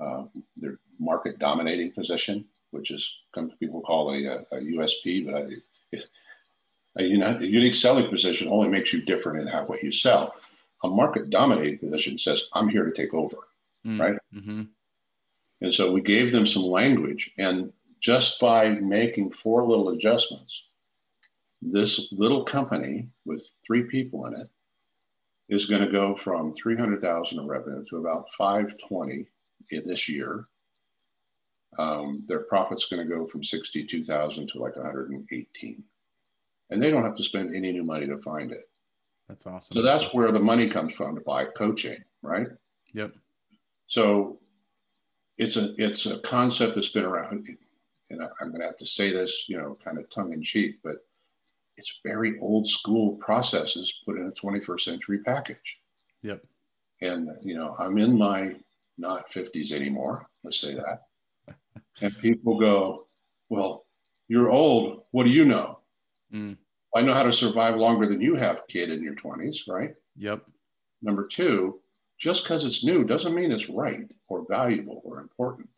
uh, 0.00 0.24
their 0.56 0.78
market 0.98 1.38
dominating 1.38 1.92
position, 1.92 2.44
which 2.70 2.90
is 2.90 3.16
some 3.34 3.50
people 3.60 3.80
call 3.80 4.12
a, 4.12 4.24
a, 4.24 4.38
a 4.52 4.60
USP, 4.60 5.26
but 5.26 5.34
I, 5.34 5.98
a 6.96 7.02
unique 7.04 7.74
selling 7.74 8.08
position 8.08 8.48
only 8.48 8.68
makes 8.68 8.92
you 8.92 9.02
different 9.02 9.40
in 9.40 9.46
how 9.46 9.64
what 9.64 9.82
you 9.82 9.92
sell. 9.92 10.34
A 10.82 10.88
market 10.88 11.30
dominating 11.30 11.78
position 11.78 12.18
says, 12.18 12.44
I'm 12.54 12.68
here 12.68 12.84
to 12.84 12.92
take 12.92 13.14
over, 13.14 13.36
mm, 13.86 14.00
right? 14.00 14.16
Mm-hmm. 14.34 14.62
And 15.60 15.74
so 15.74 15.92
we 15.92 16.00
gave 16.00 16.32
them 16.32 16.46
some 16.46 16.62
language. 16.62 17.30
And 17.38 17.72
just 18.00 18.40
by 18.40 18.68
making 18.68 19.32
four 19.32 19.66
little 19.66 19.90
adjustments, 19.90 20.62
this 21.62 22.08
little 22.12 22.44
company 22.44 23.08
with 23.26 23.46
three 23.66 23.82
people 23.82 24.26
in 24.26 24.34
it 24.34 24.48
is 25.50 25.66
going 25.66 25.82
to 25.82 25.90
go 25.90 26.16
from 26.16 26.52
300,000 26.52 27.38
in 27.38 27.46
revenue 27.46 27.84
to 27.90 27.98
about 27.98 28.26
520 28.38 29.26
this 29.84 30.08
year. 30.08 30.46
Um, 31.78 32.24
their 32.26 32.40
profit's 32.40 32.86
going 32.86 33.06
to 33.06 33.14
go 33.14 33.26
from 33.26 33.44
62,000 33.44 34.48
to 34.48 34.58
like 34.58 34.76
118 34.76 35.84
and 36.70 36.82
they 36.82 36.90
don't 36.90 37.04
have 37.04 37.16
to 37.16 37.24
spend 37.24 37.54
any 37.54 37.72
new 37.72 37.84
money 37.84 38.06
to 38.06 38.18
find 38.18 38.52
it. 38.52 38.68
That's 39.28 39.46
awesome. 39.46 39.76
So 39.76 39.82
that's 39.82 40.12
where 40.12 40.32
the 40.32 40.40
money 40.40 40.68
comes 40.68 40.92
from 40.94 41.14
to 41.14 41.20
buy 41.20 41.44
coaching, 41.44 42.02
right? 42.22 42.48
Yep. 42.94 43.12
So 43.86 44.40
it's 45.38 45.56
a 45.56 45.74
it's 45.78 46.06
a 46.06 46.18
concept 46.20 46.74
that's 46.74 46.88
been 46.88 47.04
around, 47.04 47.48
and 48.10 48.20
I'm 48.40 48.48
going 48.48 48.60
to 48.60 48.66
have 48.66 48.76
to 48.78 48.86
say 48.86 49.12
this, 49.12 49.44
you 49.48 49.56
know, 49.56 49.78
kind 49.84 49.98
of 49.98 50.10
tongue 50.10 50.32
in 50.32 50.42
cheek, 50.42 50.78
but 50.82 50.96
it's 51.76 52.00
very 52.04 52.38
old 52.40 52.68
school 52.68 53.16
processes 53.16 54.00
put 54.04 54.18
in 54.18 54.26
a 54.26 54.32
21st 54.32 54.80
century 54.80 55.18
package. 55.20 55.78
Yep. 56.22 56.44
And 57.00 57.30
you 57.42 57.56
know, 57.56 57.74
I'm 57.78 57.98
in 57.98 58.16
my 58.18 58.54
not 58.98 59.30
50s 59.30 59.72
anymore. 59.72 60.26
Let's 60.44 60.60
say 60.60 60.74
that. 60.74 61.04
and 62.02 62.16
people 62.18 62.58
go, 62.58 63.06
"Well, 63.48 63.86
you're 64.28 64.50
old. 64.50 65.04
What 65.12 65.24
do 65.24 65.30
you 65.30 65.44
know?" 65.44 65.79
Mm. 66.32 66.56
I 66.94 67.02
know 67.02 67.14
how 67.14 67.22
to 67.22 67.32
survive 67.32 67.76
longer 67.76 68.06
than 68.06 68.20
you 68.20 68.34
have, 68.34 68.66
kid, 68.68 68.90
in 68.90 69.02
your 69.02 69.14
20s, 69.14 69.68
right? 69.68 69.94
Yep. 70.16 70.42
Number 71.02 71.26
two, 71.26 71.80
just 72.18 72.42
because 72.42 72.64
it's 72.64 72.84
new 72.84 73.04
doesn't 73.04 73.34
mean 73.34 73.52
it's 73.52 73.68
right 73.68 74.08
or 74.28 74.44
valuable 74.48 75.00
or 75.04 75.20
important. 75.20 75.68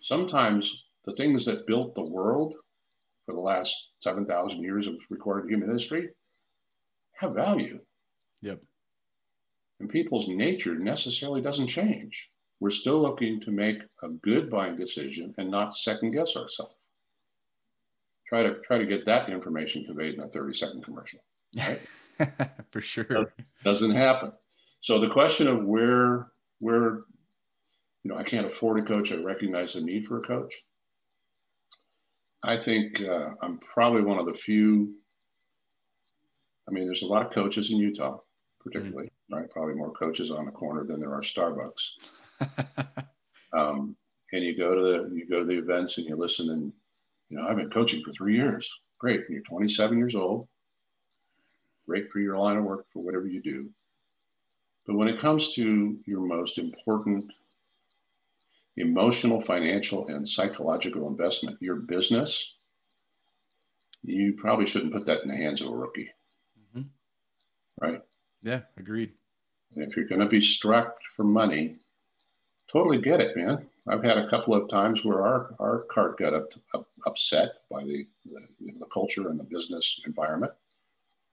Sometimes 0.00 0.84
the 1.04 1.14
things 1.14 1.44
that 1.44 1.66
built 1.66 1.94
the 1.94 2.02
world 2.02 2.54
for 3.24 3.34
the 3.34 3.40
last 3.40 3.74
7,000 4.00 4.62
years 4.62 4.86
of 4.86 4.94
recorded 5.10 5.50
human 5.50 5.70
history 5.70 6.08
have 7.14 7.34
value. 7.34 7.78
Yep. 8.42 8.60
And 9.80 9.88
people's 9.88 10.28
nature 10.28 10.76
necessarily 10.76 11.42
doesn't 11.42 11.66
change. 11.66 12.28
We're 12.60 12.70
still 12.70 13.00
looking 13.00 13.40
to 13.42 13.50
make 13.50 13.82
a 14.02 14.08
good 14.08 14.50
buying 14.50 14.76
decision 14.76 15.34
and 15.36 15.50
not 15.50 15.76
second 15.76 16.12
guess 16.12 16.36
ourselves 16.36 16.75
try 18.28 18.42
to 18.42 18.54
try 18.60 18.78
to 18.78 18.86
get 18.86 19.06
that 19.06 19.28
information 19.28 19.84
conveyed 19.84 20.14
in 20.14 20.20
a 20.20 20.28
30 20.28 20.54
second 20.54 20.84
commercial 20.84 21.20
right? 21.56 21.80
for 22.70 22.80
sure. 22.80 23.32
Doesn't 23.64 23.92
happen. 23.92 24.32
So 24.80 24.98
the 24.98 25.10
question 25.10 25.46
of 25.46 25.64
where 25.64 26.28
where 26.58 27.04
you 28.02 28.12
know 28.12 28.16
i 28.16 28.22
can't 28.22 28.46
afford 28.46 28.78
a 28.78 28.82
coach 28.82 29.12
i 29.12 29.16
recognize 29.16 29.74
the 29.74 29.80
need 29.80 30.06
for 30.06 30.18
a 30.18 30.26
coach. 30.26 30.54
I 32.42 32.56
think 32.56 33.00
uh, 33.00 33.30
i'm 33.42 33.58
probably 33.58 34.02
one 34.02 34.18
of 34.18 34.26
the 34.26 34.34
few 34.34 34.94
i 36.68 36.72
mean 36.72 36.86
there's 36.86 37.02
a 37.02 37.06
lot 37.06 37.26
of 37.26 37.32
coaches 37.32 37.70
in 37.70 37.76
utah 37.78 38.18
particularly 38.60 39.06
mm-hmm. 39.06 39.36
right? 39.36 39.50
Probably 39.50 39.74
more 39.74 39.92
coaches 39.92 40.30
on 40.30 40.46
the 40.46 40.50
corner 40.50 40.84
than 40.84 41.00
there 41.00 41.14
are 41.14 41.22
starbucks. 41.22 41.90
Um, 43.52 43.96
and 44.32 44.44
you 44.44 44.56
go 44.56 44.74
to 44.74 44.82
the 44.82 45.14
you 45.14 45.26
go 45.26 45.38
to 45.38 45.44
the 45.44 45.56
events 45.56 45.96
and 45.96 46.06
you 46.06 46.16
listen 46.16 46.50
and 46.50 46.72
you 47.28 47.38
know, 47.38 47.46
I've 47.46 47.56
been 47.56 47.70
coaching 47.70 48.02
for 48.04 48.12
three 48.12 48.36
years. 48.36 48.70
Great. 48.98 49.24
You're 49.28 49.42
27 49.42 49.98
years 49.98 50.14
old. 50.14 50.48
Great 51.86 52.10
for 52.10 52.18
your 52.18 52.38
line 52.38 52.56
of 52.56 52.64
work 52.64 52.86
for 52.92 53.02
whatever 53.02 53.26
you 53.26 53.42
do. 53.42 53.70
But 54.86 54.96
when 54.96 55.08
it 55.08 55.18
comes 55.18 55.54
to 55.54 55.98
your 56.06 56.20
most 56.20 56.58
important 56.58 57.32
emotional, 58.76 59.40
financial, 59.40 60.06
and 60.08 60.26
psychological 60.28 61.08
investment, 61.08 61.56
your 61.60 61.76
business, 61.76 62.54
you 64.02 64.34
probably 64.34 64.66
shouldn't 64.66 64.92
put 64.92 65.06
that 65.06 65.22
in 65.22 65.28
the 65.28 65.36
hands 65.36 65.60
of 65.60 65.68
a 65.68 65.74
rookie. 65.74 66.10
Mm-hmm. 66.60 66.82
Right? 67.80 68.02
Yeah, 68.42 68.60
agreed. 68.76 69.12
And 69.74 69.84
if 69.84 69.96
you're 69.96 70.06
going 70.06 70.20
to 70.20 70.26
be 70.26 70.40
strapped 70.40 71.02
for 71.16 71.24
money, 71.24 71.76
totally 72.70 72.98
get 72.98 73.20
it, 73.20 73.36
man. 73.36 73.66
I've 73.88 74.02
had 74.02 74.18
a 74.18 74.28
couple 74.28 74.54
of 74.54 74.68
times 74.68 75.04
where 75.04 75.22
our, 75.22 75.54
our 75.60 75.86
cart 75.90 76.18
got 76.18 76.34
up, 76.34 76.52
up, 76.74 76.88
upset 77.06 77.50
by 77.70 77.84
the, 77.84 78.06
the, 78.24 78.72
the 78.80 78.86
culture 78.86 79.28
and 79.28 79.38
the 79.38 79.44
business 79.44 80.00
environment. 80.06 80.52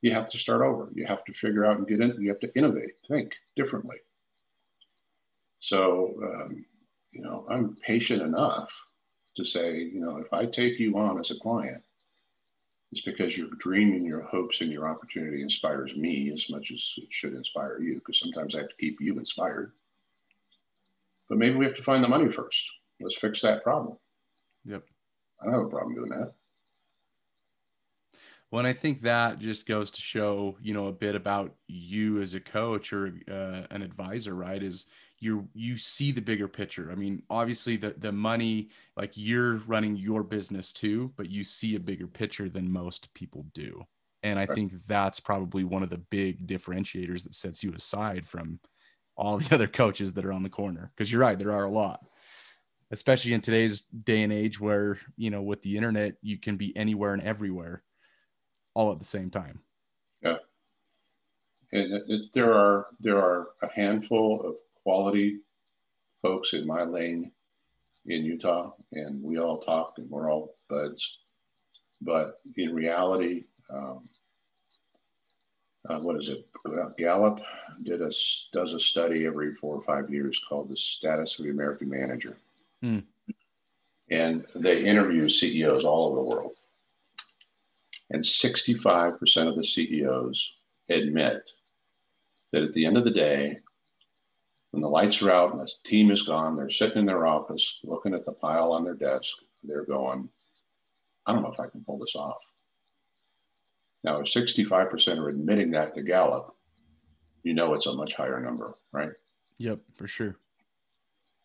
You 0.02 0.12
have 0.14 0.28
to 0.28 0.38
start 0.38 0.62
over. 0.62 0.90
You 0.94 1.06
have 1.06 1.24
to 1.26 1.34
figure 1.34 1.66
out 1.66 1.78
and 1.78 1.88
get 1.88 2.02
in. 2.02 2.22
You 2.22 2.30
have 2.30 2.42
to 2.42 2.56
innovate, 2.56 2.96
think 3.08 3.36
differently. 3.56 3.98
So, 5.60 6.14
um, 6.24 6.66
you 7.12 7.22
know, 7.22 7.46
I'm 7.50 7.78
patient 7.78 8.22
enough 8.22 8.70
to 9.38 9.46
say, 9.46 9.78
you 9.78 10.00
know, 10.00 10.18
if 10.18 10.32
I 10.34 10.46
take 10.46 10.80
you 10.80 10.98
on 10.98 11.20
as 11.20 11.32
a 11.32 11.40
client, 11.40 11.82
it's 12.92 13.02
because 13.02 13.36
your 13.36 13.48
dream 13.58 13.94
and 13.94 14.06
your 14.06 14.22
hopes 14.22 14.62
and 14.62 14.72
your 14.72 14.88
opportunity 14.88 15.42
inspires 15.42 15.96
me 15.96 16.32
as 16.32 16.48
much 16.50 16.72
as 16.72 16.94
it 16.98 17.12
should 17.12 17.34
inspire 17.34 17.80
you. 17.82 17.96
Because 17.96 18.20
sometimes 18.20 18.54
I 18.54 18.60
have 18.60 18.70
to 18.70 18.76
keep 18.76 19.02
you 19.02 19.18
inspired. 19.18 19.72
But 21.34 21.40
maybe 21.40 21.56
we 21.56 21.66
have 21.66 21.74
to 21.74 21.82
find 21.82 22.04
the 22.04 22.08
money 22.08 22.32
first. 22.32 22.64
Let's 23.02 23.18
fix 23.18 23.42
that 23.42 23.64
problem. 23.64 23.98
Yep. 24.66 24.84
I 25.42 25.46
don't 25.46 25.54
have 25.56 25.64
a 25.64 25.68
problem 25.68 25.96
doing 25.96 26.12
that. 26.12 26.36
Well, 28.52 28.60
and 28.60 28.68
I 28.68 28.74
think 28.74 29.02
that 29.02 29.40
just 29.40 29.66
goes 29.66 29.90
to 29.90 30.00
show, 30.00 30.56
you 30.62 30.76
know, 30.76 30.90
a 30.90 30.92
bit 30.92 31.16
about 31.16 31.56
you 31.68 32.22
as 32.22 32.36
a 32.36 32.40
coach 32.40 32.94
or 32.94 33.16
uh, 33.28 33.66
an 33.72 33.82
advisor, 33.82 34.36
right? 34.36 34.62
Is 34.62 34.86
you 35.18 35.50
you 35.56 35.76
see 35.76 36.12
the 36.12 36.22
bigger 36.22 36.48
picture. 36.48 36.92
I 36.92 36.96
mean, 36.96 37.24
obviously 37.32 37.78
the 37.78 37.96
the 37.98 38.12
money, 38.12 38.70
like 38.96 39.14
you're 39.16 39.56
running 39.66 39.96
your 39.96 40.22
business 40.22 40.72
too, 40.72 41.12
but 41.18 41.32
you 41.32 41.44
see 41.44 41.74
a 41.74 41.80
bigger 41.80 42.06
picture 42.06 42.48
than 42.48 42.72
most 42.72 43.12
people 43.16 43.48
do. 43.56 43.84
And 44.22 44.38
I 44.38 44.46
right. 44.46 44.54
think 44.54 44.74
that's 44.86 45.20
probably 45.20 45.64
one 45.64 45.82
of 45.82 45.90
the 45.90 45.98
big 45.98 46.46
differentiators 46.46 47.24
that 47.24 47.34
sets 47.34 47.64
you 47.64 47.74
aside 47.74 48.28
from 48.28 48.60
all 49.16 49.38
the 49.38 49.50
other 49.56 49.68
coaches 49.68 50.14
that 50.14 50.26
are 50.26 50.34
on 50.34 50.44
the 50.44 50.50
corner. 50.50 50.92
Because 50.96 51.12
you're 51.12 51.22
right, 51.22 51.38
there 51.38 51.52
are 51.52 51.66
a 51.66 51.72
lot, 51.72 52.06
especially 52.92 53.34
in 53.34 53.42
today's 53.42 53.82
day 53.82 54.24
and 54.24 54.34
age 54.34 54.60
where, 54.60 55.00
you 55.18 55.30
know, 55.30 55.42
with 55.42 55.62
the 55.62 55.78
internet, 55.78 56.16
you 56.22 56.38
can 56.38 56.58
be 56.58 56.76
anywhere 56.76 57.14
and 57.14 57.24
everywhere 57.24 57.84
all 58.74 58.92
at 58.92 59.00
the 59.00 59.06
same 59.06 59.30
time. 59.30 59.60
Yeah. 60.22 60.38
And 61.72 61.94
it, 61.94 62.04
it, 62.08 62.22
there 62.34 62.54
are 62.54 62.88
there 63.00 63.18
are 63.18 63.50
a 63.62 63.72
handful 63.74 64.42
of 64.42 64.56
quality 64.84 65.40
folks 66.22 66.54
in 66.54 66.68
my 66.68 66.84
lane 66.84 67.32
in 68.06 68.24
Utah, 68.24 68.72
and 68.92 69.22
we 69.24 69.40
all 69.40 69.60
talk 69.60 69.94
and 69.98 70.10
we're 70.10 70.32
all 70.32 70.56
buds. 70.70 71.18
But 72.02 72.40
in 72.58 72.74
reality, 72.74 73.46
um, 73.70 74.10
uh, 75.90 76.00
what 76.00 76.16
is 76.16 76.30
it? 76.30 76.48
Gallup 76.98 77.42
did 77.84 78.02
a 78.02 78.12
does 78.54 78.74
a 78.74 78.80
study 78.80 79.26
every 79.26 79.54
four 79.56 79.76
or 79.76 79.84
five 79.84 80.10
years 80.10 80.40
called 80.48 80.70
the 80.70 80.78
status 80.78 81.38
of 81.38 81.46
the 81.46 81.52
American 81.52 81.90
manager, 81.90 82.38
mm. 82.84 83.04
and 84.10 84.46
they 84.56 84.84
interview 84.84 85.28
CEOs 85.28 85.84
all 85.84 86.08
over 86.08 86.16
the 86.16 86.36
world, 86.36 86.54
and 88.12 88.24
65% 88.24 89.48
of 89.48 89.58
the 89.58 89.66
CEOs 89.66 90.54
admit 90.90 91.44
that 92.54 92.64
at 92.64 92.74
the 92.74 92.86
end 92.86 92.98
of 92.98 93.04
the 93.04 93.12
day, 93.12 93.60
when 94.72 94.82
the 94.82 94.88
lights 94.88 95.22
are 95.22 95.32
out 95.32 95.52
and 95.52 95.60
the 95.60 95.70
team 95.84 96.12
is 96.12 96.22
gone, 96.22 96.56
they're 96.56 96.70
sitting 96.70 97.00
in 97.00 97.06
their 97.06 97.28
office 97.28 97.80
looking 97.84 98.14
at 98.14 98.26
the 98.26 98.32
pile 98.32 98.72
on 98.72 98.84
their 98.84 98.94
desk. 98.94 99.36
They're 99.64 99.86
going, 99.86 100.30
I 101.26 101.34
don't 101.34 101.44
know 101.44 101.52
if 101.52 101.60
I 101.60 101.68
can 101.68 101.84
pull 101.84 102.00
this 102.00 102.16
off. 102.16 102.40
Now, 104.04 104.20
if 104.20 104.28
65% 104.28 105.18
are 105.18 105.30
admitting 105.30 105.72
that 105.72 105.96
to 105.96 106.02
Gallup, 106.02 106.56
you 107.44 107.54
know 107.54 107.74
it's 107.74 107.86
a 107.86 107.94
much 107.94 108.16
higher 108.16 108.40
number, 108.40 108.76
right? 108.92 109.12
Yep, 109.60 109.80
for 109.96 110.08
sure. 110.08 110.38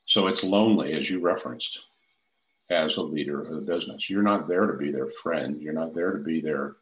So 0.06 0.26
it's 0.26 0.42
lonely, 0.42 0.94
as 0.94 1.10
you 1.10 1.20
referenced, 1.20 1.80
as 2.70 2.96
a 2.96 3.02
leader 3.02 3.42
of 3.42 3.54
the 3.54 3.60
business. 3.60 4.08
You're 4.10 4.22
not 4.22 4.48
there 4.48 4.66
to 4.66 4.76
be 4.76 4.90
their 4.90 5.08
friend. 5.22 5.60
You're 5.60 5.72
not 5.72 5.94
there 5.94 6.12
to 6.12 6.18
be 6.18 6.40
their, 6.40 6.76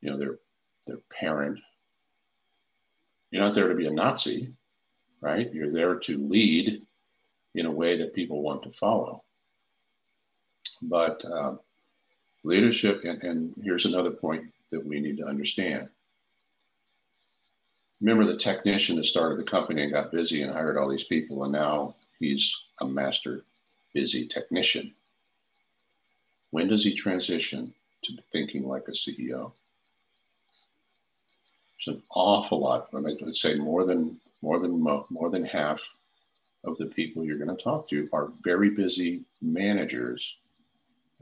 you 0.00 0.10
know, 0.10 0.18
their 0.18 0.38
their 0.86 0.98
parent. 1.10 1.58
You're 3.30 3.42
not 3.42 3.54
there 3.54 3.68
to 3.68 3.74
be 3.74 3.86
a 3.86 3.90
Nazi, 3.90 4.52
right? 5.20 5.52
You're 5.52 5.72
there 5.72 5.96
to 5.96 6.18
lead 6.18 6.82
in 7.54 7.66
a 7.66 7.70
way 7.70 7.96
that 7.96 8.14
people 8.14 8.42
want 8.42 8.62
to 8.64 8.72
follow. 8.72 9.22
But 10.82 11.24
uh, 11.24 11.56
leadership, 12.44 13.04
and, 13.04 13.22
and 13.22 13.54
here's 13.62 13.86
another 13.86 14.10
point 14.10 14.44
that 14.72 14.84
we 14.84 14.98
need 14.98 15.18
to 15.18 15.26
understand. 15.26 15.88
Remember 18.00 18.24
the 18.24 18.36
technician 18.36 18.96
that 18.96 19.04
started 19.04 19.38
the 19.38 19.44
company 19.44 19.82
and 19.82 19.92
got 19.92 20.10
busy 20.10 20.42
and 20.42 20.52
hired 20.52 20.76
all 20.76 20.88
these 20.88 21.04
people, 21.04 21.44
and 21.44 21.52
now 21.52 21.94
he's 22.18 22.52
a 22.80 22.84
master 22.84 23.44
busy 23.94 24.26
technician. 24.26 24.92
When 26.50 26.66
does 26.66 26.82
he 26.82 26.94
transition 26.94 27.72
to 28.02 28.12
thinking 28.32 28.66
like 28.66 28.88
a 28.88 28.92
CEO? 28.92 29.52
There's 31.84 31.96
an 31.96 32.02
awful 32.10 32.60
lot. 32.60 32.88
I 32.92 32.98
would 32.98 33.36
say 33.36 33.54
more 33.54 33.84
than 33.84 34.18
more 34.42 34.58
than 34.58 34.80
more 34.80 35.30
than 35.30 35.44
half 35.44 35.80
of 36.64 36.76
the 36.78 36.86
people 36.86 37.24
you're 37.24 37.38
going 37.38 37.56
to 37.56 37.62
talk 37.62 37.88
to 37.88 38.08
are 38.12 38.32
very 38.42 38.70
busy 38.70 39.22
managers. 39.40 40.36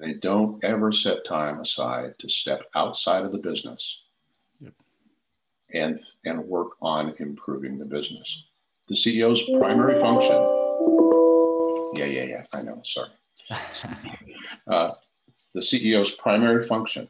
They 0.00 0.14
don't 0.14 0.64
ever 0.64 0.92
set 0.92 1.26
time 1.26 1.60
aside 1.60 2.14
to 2.20 2.28
step 2.28 2.62
outside 2.74 3.24
of 3.24 3.32
the 3.32 3.38
business 3.38 3.98
yep. 4.58 4.72
and 5.74 6.00
and 6.24 6.42
work 6.46 6.70
on 6.80 7.14
improving 7.18 7.78
the 7.78 7.84
business. 7.84 8.44
The 8.88 8.94
CEO's 8.94 9.42
primary 9.58 10.00
function. 10.00 10.36
Yeah, 11.92 12.06
yeah, 12.06 12.24
yeah. 12.24 12.44
I 12.52 12.62
know. 12.62 12.80
Sorry. 12.82 13.10
uh, 14.66 14.92
the 15.52 15.60
CEO's 15.60 16.12
primary 16.12 16.66
function 16.66 17.06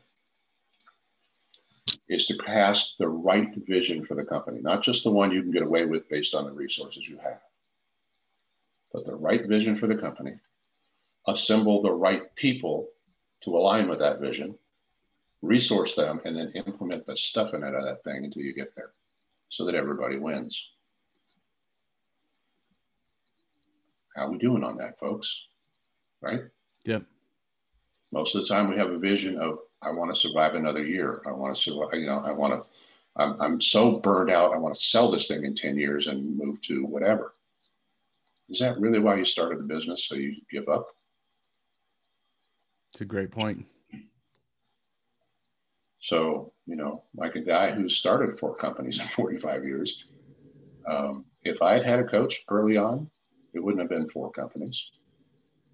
is 2.09 2.27
to 2.27 2.37
cast 2.39 2.97
the 2.99 3.09
right 3.09 3.55
vision 3.69 4.05
for 4.05 4.17
the 4.17 4.25
company, 4.25 4.61
not 4.61 4.83
just 4.83 5.05
the 5.05 5.11
one 5.11 5.31
you 5.31 5.43
can 5.43 5.53
get 5.53 5.63
away 5.63 5.85
with 5.85 6.09
based 6.09 6.35
on 6.35 6.45
the 6.45 6.53
resources 6.53 7.09
you 7.09 7.19
have, 7.19 7.41
but 8.93 9.07
the 9.07 9.15
right 9.15 9.47
vision 9.47 9.77
for 9.77 9.87
the 9.87 9.95
company, 9.95 10.33
assemble 11.27 11.83
the 11.83 11.93
right 11.93 12.35
people 12.35 12.89
to 13.43 13.57
align 13.57 13.89
with 13.89 13.99
that 13.99 14.21
vision, 14.21 14.55
resource 15.43 15.95
them, 15.95 16.21
and 16.25 16.37
then 16.37 16.53
implement 16.55 17.07
the 17.07 17.17
stuff 17.17 17.55
in 17.55 17.63
it 17.63 17.75
of 17.75 17.85
that 17.85 18.05
thing 18.05 18.25
until 18.25 18.43
you 18.43 18.55
get 18.55 18.75
there 18.77 18.91
so 19.49 19.65
that 19.65 19.75
everybody 19.75 20.19
wins. 20.19 20.71
How 24.17 24.27
are 24.27 24.31
we 24.31 24.39
doing 24.39 24.65
on 24.65 24.77
that, 24.79 24.99
folks? 24.99 25.47
Right? 26.21 26.43
Yep. 26.85 27.05
Most 28.13 28.35
of 28.35 28.43
the 28.43 28.49
time, 28.49 28.69
we 28.69 28.77
have 28.77 28.91
a 28.91 28.99
vision 28.99 29.39
of 29.39 29.61
I 29.83 29.91
want 29.91 30.13
to 30.13 30.21
survive 30.21 30.55
another 30.55 30.85
year. 30.85 31.23
I 31.27 31.33
want 31.33 31.55
to 31.55 31.61
survive. 31.61 31.95
You 31.95 32.07
know, 32.07 32.23
I 32.25 32.33
want 32.33 32.53
to. 32.53 32.69
I'm, 33.17 33.41
I'm 33.41 33.61
so 33.61 33.93
burned 33.93 34.31
out. 34.31 34.53
I 34.53 34.59
want 34.59 34.75
to 34.75 34.81
sell 34.81 35.11
this 35.11 35.29
thing 35.29 35.45
in 35.45 35.55
ten 35.55 35.79
years 35.79 36.07
and 36.07 36.37
move 36.37 36.61
to 36.63 36.85
whatever. 36.85 37.35
Is 38.49 38.59
that 38.59 38.79
really 38.79 38.99
why 38.99 39.17
you 39.17 39.25
started 39.25 39.59
the 39.59 39.65
business? 39.65 40.05
So 40.05 40.17
you 40.17 40.37
give 40.51 40.69
up? 40.69 40.89
It's 42.91 43.01
a 43.01 43.05
great 43.05 43.31
point. 43.31 43.67
So 46.01 46.53
you 46.67 46.77
know, 46.77 47.05
like 47.15 47.37
a 47.37 47.41
guy 47.41 47.73
who 47.73 47.89
started 47.89 48.39
four 48.39 48.55
companies 48.55 49.01
in 49.01 49.07
45 49.17 49.65
years. 49.65 50.05
Um, 50.89 51.25
if 51.43 51.63
I 51.63 51.75
had 51.75 51.87
had 51.87 51.99
a 52.01 52.05
coach 52.05 52.43
early 52.49 52.77
on, 52.77 53.11
it 53.55 53.61
wouldn't 53.61 53.81
have 53.81 53.91
been 53.91 54.09
four 54.09 54.31
companies. 54.31 54.91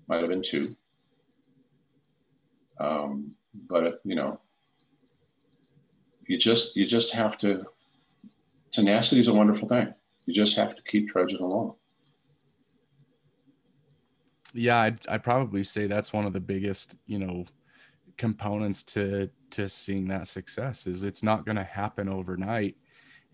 Might 0.08 0.20
have 0.20 0.28
been 0.28 0.42
two. 0.42 0.76
Um, 2.78 3.32
but 3.68 4.00
you 4.04 4.14
know, 4.14 4.40
you 6.26 6.38
just 6.38 6.76
you 6.76 6.86
just 6.86 7.12
have 7.12 7.38
to. 7.38 7.64
Tenacity 8.72 9.20
is 9.20 9.28
a 9.28 9.32
wonderful 9.32 9.68
thing. 9.68 9.94
You 10.26 10.34
just 10.34 10.56
have 10.56 10.74
to 10.76 10.82
keep 10.82 11.08
trudging 11.08 11.40
along. 11.40 11.76
Yeah, 14.54 14.78
I'd, 14.80 15.06
I'd 15.08 15.24
probably 15.24 15.64
say 15.64 15.86
that's 15.86 16.12
one 16.12 16.24
of 16.24 16.32
the 16.32 16.40
biggest, 16.40 16.94
you 17.06 17.18
know, 17.18 17.44
components 18.16 18.82
to 18.82 19.28
to 19.50 19.68
seeing 19.68 20.08
that 20.08 20.26
success 20.26 20.86
is 20.86 21.04
it's 21.04 21.22
not 21.22 21.44
going 21.44 21.56
to 21.56 21.62
happen 21.62 22.08
overnight 22.08 22.74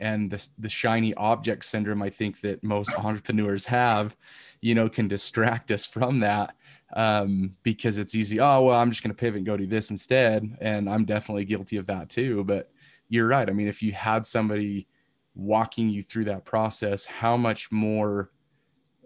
and 0.01 0.29
the, 0.29 0.49
the 0.59 0.69
shiny 0.69 1.15
object 1.15 1.65
syndrome 1.65 2.03
i 2.03 2.11
think 2.11 2.41
that 2.41 2.65
most 2.65 2.91
entrepreneurs 2.99 3.65
have 3.65 4.17
you 4.61 4.75
know 4.75 4.89
can 4.89 5.07
distract 5.07 5.71
us 5.71 5.87
from 5.87 6.19
that 6.19 6.57
um, 6.95 7.57
because 7.63 7.99
it's 7.99 8.15
easy. 8.15 8.41
Oh, 8.41 8.63
well, 8.63 8.79
I'm 8.79 8.91
just 8.91 9.03
going 9.03 9.15
to 9.15 9.19
pivot 9.19 9.39
and 9.39 9.47
go 9.47 9.57
do 9.57 9.67
this 9.67 9.91
instead. 9.91 10.57
And 10.61 10.89
I'm 10.89 11.05
definitely 11.05 11.45
guilty 11.45 11.77
of 11.77 11.87
that 11.87 12.11
too. 12.11 12.45
But 12.45 12.71
you're 13.09 13.27
right. 13.27 13.49
I 13.49 13.53
mean, 13.53 13.69
if 13.69 13.83
you 13.83 13.93
had 13.93 14.25
somebody 14.25 14.89
walking 15.35 15.89
you 15.89 16.03
through 16.03 16.27
that 16.27 16.45
process, 16.45 17.05
how 17.07 17.37
much 17.37 17.73
more, 17.73 18.31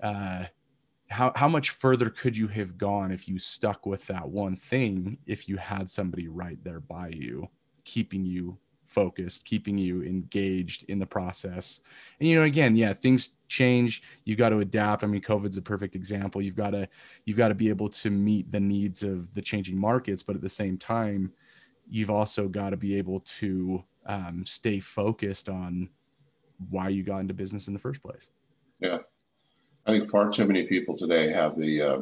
uh, 0.02 0.44
how, 1.08 1.32
how 1.36 1.48
much 1.48 1.70
further 1.70 2.10
could 2.10 2.36
you 2.36 2.48
have 2.48 2.76
gone 2.76 3.12
if 3.12 3.28
you 3.28 3.38
stuck 3.38 3.86
with 3.86 4.06
that 4.06 4.28
one 4.28 4.56
thing 4.56 5.18
if 5.26 5.48
you 5.48 5.56
had 5.56 5.88
somebody 5.88 6.28
right 6.28 6.58
there 6.64 6.80
by 6.80 7.08
you 7.08 7.48
keeping 7.84 8.24
you 8.24 8.58
focused, 8.86 9.44
keeping 9.44 9.76
you 9.76 10.02
engaged 10.02 10.84
in 10.88 10.98
the 10.98 11.06
process. 11.06 11.80
And 12.18 12.28
you 12.28 12.36
know, 12.36 12.42
again, 12.42 12.76
yeah, 12.76 12.92
things 12.92 13.30
change. 13.48 14.02
You've 14.24 14.38
got 14.38 14.50
to 14.50 14.60
adapt. 14.60 15.04
I 15.04 15.06
mean, 15.06 15.20
COVID's 15.20 15.56
a 15.56 15.62
perfect 15.62 15.94
example. 15.94 16.42
You've 16.42 16.56
got 16.56 16.70
to 16.70 16.88
you've 17.24 17.36
got 17.36 17.48
to 17.48 17.54
be 17.54 17.68
able 17.68 17.88
to 17.90 18.10
meet 18.10 18.50
the 18.50 18.60
needs 18.60 19.02
of 19.02 19.34
the 19.34 19.42
changing 19.42 19.78
markets, 19.78 20.22
but 20.22 20.36
at 20.36 20.42
the 20.42 20.48
same 20.48 20.78
time, 20.78 21.32
you've 21.88 22.10
also 22.10 22.48
got 22.48 22.70
to 22.70 22.76
be 22.76 22.96
able 22.96 23.20
to 23.20 23.82
um, 24.06 24.44
stay 24.46 24.80
focused 24.80 25.48
on 25.48 25.88
why 26.70 26.88
you 26.88 27.02
got 27.02 27.18
into 27.18 27.34
business 27.34 27.68
in 27.68 27.74
the 27.74 27.80
first 27.80 28.02
place. 28.02 28.30
Yeah, 28.80 28.98
I 29.86 29.92
think 29.92 30.10
far 30.10 30.30
too 30.30 30.46
many 30.46 30.64
people 30.64 30.96
today 30.96 31.32
have 31.32 31.58
the 31.58 31.82
uh, 31.82 31.98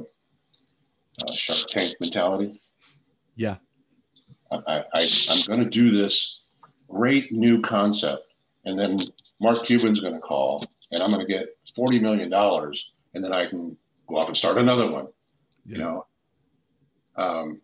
uh, 1.23 1.33
Shark 1.33 1.69
Tank 1.69 1.95
mentality. 2.01 2.61
Yeah, 3.37 3.57
I, 4.51 4.85
I 4.95 5.11
I'm 5.31 5.43
going 5.47 5.61
to 5.61 5.71
do 5.71 5.91
this 5.91 6.41
great 6.89 7.33
new 7.33 7.61
concept. 7.61 8.33
And 8.65 8.79
then 8.79 9.01
Mark 9.41 9.65
Cuban's 9.65 10.01
going 10.01 10.15
to 10.15 10.21
call 10.21 10.65
and 10.91 11.03
I'm 11.03 11.13
going 11.13 11.27
to 11.27 11.33
get 11.33 11.49
$40 11.77 12.01
million 12.01 12.33
and 12.33 13.25
then 13.25 13.33
I 13.33 13.47
can 13.47 13.77
go 14.07 14.17
off 14.17 14.29
and 14.29 14.37
start 14.37 14.59
another 14.59 14.91
one. 14.91 15.09
Yeah. 15.67 15.73
You 15.73 15.79
know, 15.79 16.07
um, 17.17 17.61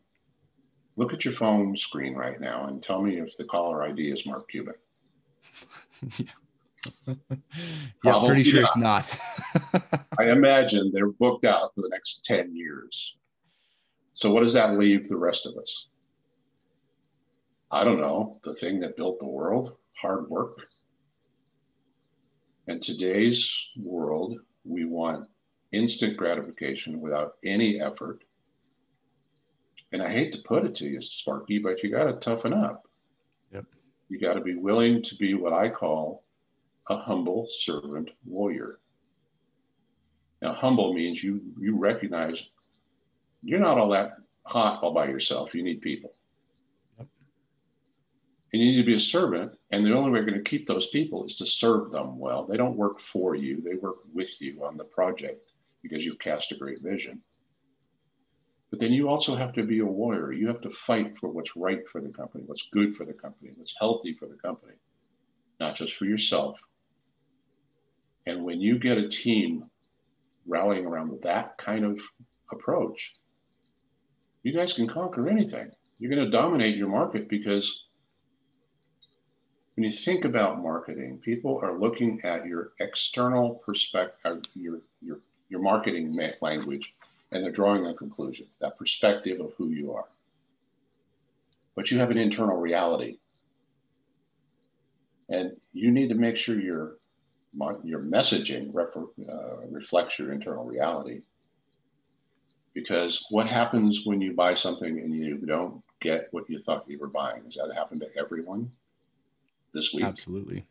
look 0.97 1.13
at 1.13 1.25
your 1.25 1.35
phone 1.35 1.77
screen 1.77 2.15
right 2.15 2.41
now 2.41 2.67
and 2.67 2.83
tell 2.83 3.01
me 3.01 3.19
if 3.19 3.37
the 3.37 3.45
caller 3.45 3.83
ID 3.85 4.11
is 4.11 4.27
Mark 4.27 4.49
Cuban. 4.51 4.75
yeah, 6.19 6.27
yeah 7.07 8.17
I'm 8.17 8.27
pretty 8.27 8.45
sure 8.45 8.63
it's 8.63 8.77
not. 8.77 9.15
I 10.19 10.31
imagine 10.31 10.91
they're 10.93 11.13
booked 11.13 11.45
out 11.45 11.75
for 11.75 11.83
the 11.83 11.89
next 11.91 12.25
10 12.25 12.55
years. 12.55 13.17
So, 14.15 14.31
what 14.31 14.41
does 14.41 14.53
that 14.53 14.79
leave 14.79 15.09
the 15.09 15.17
rest 15.17 15.47
of 15.47 15.57
us? 15.57 15.87
I 17.71 17.85
don't 17.85 18.01
know, 18.01 18.41
the 18.45 18.55
thing 18.55 18.81
that 18.81 18.97
built 18.97 19.19
the 19.21 19.27
world, 19.27 19.77
hard 19.97 20.29
work. 20.29 20.67
In 22.67 22.81
today's 22.81 23.53
world, 23.77 24.39
we 24.65 24.85
want 24.85 25.29
instant 25.73 26.17
gratification 26.17 27.01
without 27.01 27.35
any 27.45 27.81
effort. 27.81 28.25
And 29.93 30.03
I 30.03 30.11
hate 30.11 30.33
to 30.33 30.39
put 30.45 30.65
it 30.65 30.75
to 30.77 30.87
you, 30.87 31.01
Sparky, 31.01 31.59
but 31.59 31.83
you 31.83 31.91
got 31.91 32.05
to 32.05 32.13
toughen 32.15 32.53
up. 32.53 32.83
Yep. 33.53 33.65
You 34.09 34.19
got 34.19 34.35
to 34.35 34.41
be 34.41 34.57
willing 34.57 35.03
to 35.03 35.15
be 35.17 35.35
what 35.35 35.53
I 35.53 35.69
call 35.69 36.25
a 36.89 36.97
humble 36.97 37.47
servant 37.51 38.11
warrior. 38.25 38.81
Now, 40.43 40.55
humble 40.55 40.95
means 40.95 41.23
you 41.23 41.41
you 41.59 41.77
recognize 41.77 42.43
you're 43.43 43.61
not 43.61 43.79
all 43.79 43.91
that 43.91 44.13
hot 44.45 44.83
all 44.83 44.93
by 44.95 45.07
yourself. 45.07 45.55
You 45.55 45.63
need 45.63 45.81
people 45.83 46.15
And 48.53 48.63
you 48.63 48.73
need 48.73 48.79
to 48.79 48.87
be 48.87 48.95
a 48.95 48.99
servant. 48.99 49.53
And 49.71 49.85
the 49.85 49.95
only 49.95 50.11
way 50.11 50.19
you're 50.19 50.27
going 50.31 50.43
to 50.43 50.51
keep 50.51 50.67
those 50.67 50.89
people 50.89 51.25
is 51.27 51.37
to 51.37 51.47
serve 51.47 51.93
them 51.93 52.19
well. 52.19 52.47
They 52.47 52.57
don't 52.57 52.77
work 52.77 53.01
for 53.01 53.35
you, 53.35 53.61
they 53.63 53.75
work 53.75 53.99
with 54.13 54.41
you 54.41 54.65
on 54.65 54.77
the 54.77 54.85
project 54.85 55.53
because 55.83 56.05
you've 56.05 56.19
cast 56.19 56.53
a 56.53 56.57
great 56.57 56.83
vision. 56.83 57.23
But 58.71 58.81
then 58.81 58.93
you 58.93 59.09
also 59.09 59.37
have 59.37 59.53
to 59.55 59.65
be 59.65 59.81
a 59.81 59.87
warrior. 59.87 60.33
You 60.33 60.49
have 60.49 60.61
to 60.63 60.71
fight 60.71 61.17
for 61.19 61.31
what's 61.31 61.57
right 61.57 61.87
for 61.89 62.01
the 62.01 62.11
company, 62.11 62.45
what's 62.47 62.69
good 62.73 62.97
for 62.97 63.05
the 63.05 63.13
company, 63.13 63.53
what's 63.57 63.75
healthy 63.79 64.15
for 64.15 64.27
the 64.27 64.37
company, 64.37 64.75
not 65.61 65.77
just 65.77 65.95
for 65.97 66.07
yourself. 66.07 66.61
And 68.27 68.45
when 68.45 68.61
you 68.61 68.79
get 68.79 68.99
a 68.99 69.09
team 69.09 69.71
rallying 70.47 70.87
around 70.87 71.19
that 71.23 71.57
kind 71.59 71.85
of 71.85 72.01
approach, 72.53 73.15
you 74.43 74.53
guys 74.53 74.73
can 74.73 74.87
conquer 74.87 75.29
anything. 75.29 75.71
You're 75.99 76.11
going 76.11 76.25
to 76.25 76.31
dominate 76.31 76.77
your 76.77 76.89
market 76.89 77.29
because 77.29 77.85
when 79.81 79.91
you 79.91 79.97
think 79.97 80.25
about 80.25 80.63
marketing, 80.63 81.19
people 81.23 81.59
are 81.63 81.79
looking 81.79 82.21
at 82.23 82.47
your 82.47 82.73
external 82.81 83.55
perspective, 83.55 84.19
uh, 84.25 84.37
your, 84.55 84.81
your, 85.01 85.21
your 85.49 85.61
marketing 85.61 86.19
language, 86.43 86.95
and 87.33 87.43
they're 87.43 87.53
drawing 87.53 87.87
a 87.87 87.95
conclusion, 87.95 88.47
that 88.61 88.77
perspective 88.77 89.41
of 89.41 89.53
who 89.57 89.69
you 89.69 89.93
are. 89.93 90.07
But 91.75 91.91
you 91.91 91.99
have 91.99 92.11
an 92.11 92.19
internal 92.19 92.57
reality. 92.57 93.19
And 95.29 95.57
you 95.73 95.91
need 95.91 96.09
to 96.09 96.15
make 96.15 96.37
sure 96.37 96.61
your, 96.61 96.97
your 97.85 98.01
messaging 98.01 98.75
uh, 98.75 99.67
reflects 99.71 100.19
your 100.19 100.33
internal 100.33 100.65
reality. 100.65 101.23
Because 102.75 103.25
what 103.31 103.49
happens 103.49 104.03
when 104.05 104.21
you 104.21 104.33
buy 104.33 104.55
something 104.55 105.01
and 105.01 105.13
you 105.13 105.39
don't 105.39 105.83
get 106.01 106.29
what 106.31 106.49
you 106.49 106.61
thought 106.61 106.85
you 106.89 106.99
were 106.99 107.09
buying? 107.09 107.43
Does 107.43 107.57
that 107.57 107.75
happen 107.75 107.99
to 108.01 108.07
everyone 108.17 108.71
this 109.75 109.93
week? 109.93 110.05
Absolutely. 110.05 110.65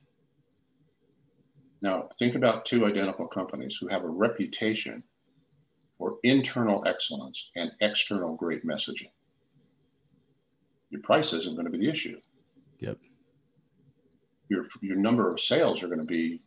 Now, 1.81 2.09
think 2.17 2.35
about 2.35 2.65
two 2.65 2.85
identical 2.85 3.27
companies 3.27 3.77
who 3.79 3.87
have 3.87 4.03
a 4.03 4.07
reputation 4.07 5.03
for 5.97 6.17
internal 6.23 6.83
excellence 6.87 7.49
and 7.55 7.71
external 7.81 8.35
great 8.35 8.65
messaging. 8.65 9.11
Your 10.89 11.01
price 11.01 11.33
isn't 11.33 11.55
going 11.55 11.65
to 11.65 11.71
be 11.71 11.77
the 11.77 11.89
issue. 11.89 12.19
Yep. 12.79 12.97
Your, 14.49 14.65
your 14.81 14.95
number 14.95 15.31
of 15.31 15.39
sales 15.39 15.83
are 15.83 15.87
going 15.87 15.99
to 15.99 16.05
be, 16.05 16.41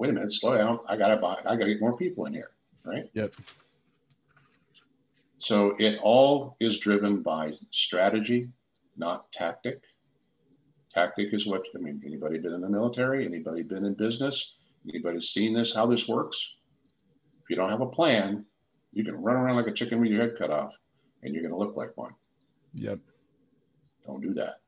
wait 0.00 0.08
a 0.08 0.12
minute, 0.14 0.32
slow 0.32 0.56
down. 0.56 0.80
I 0.88 0.96
got 0.96 1.08
to 1.08 1.18
buy, 1.18 1.36
I 1.44 1.56
got 1.56 1.66
to 1.66 1.72
get 1.74 1.80
more 1.80 1.94
people 1.94 2.24
in 2.24 2.32
here. 2.32 2.52
Right. 2.84 3.10
Yep. 3.12 3.34
So 5.36 5.76
it 5.78 5.98
all 6.02 6.56
is 6.58 6.78
driven 6.78 7.22
by 7.22 7.52
strategy, 7.70 8.48
not 8.96 9.30
tactic. 9.30 9.82
Tactic 10.94 11.34
is 11.34 11.46
what, 11.46 11.62
I 11.76 11.78
mean, 11.80 12.02
anybody 12.04 12.38
been 12.38 12.54
in 12.54 12.62
the 12.62 12.68
military? 12.68 13.26
Anybody 13.26 13.62
been 13.62 13.84
in 13.84 13.92
business? 13.94 14.54
Anybody 14.88 15.20
seen 15.20 15.52
this, 15.52 15.74
how 15.74 15.84
this 15.86 16.08
works? 16.08 16.48
If 17.42 17.50
you 17.50 17.56
don't 17.56 17.70
have 17.70 17.82
a 17.82 17.86
plan, 17.86 18.46
you 18.92 19.04
can 19.04 19.16
run 19.16 19.36
around 19.36 19.56
like 19.56 19.66
a 19.66 19.72
chicken 19.72 20.00
with 20.00 20.10
your 20.10 20.22
head 20.22 20.34
cut 20.38 20.50
off 20.50 20.72
and 21.22 21.34
you're 21.34 21.42
going 21.42 21.52
to 21.52 21.58
look 21.58 21.76
like 21.76 21.94
one. 21.96 22.14
Yep. 22.72 22.98
Don't 24.06 24.22
do 24.22 24.32
that. 24.34 24.60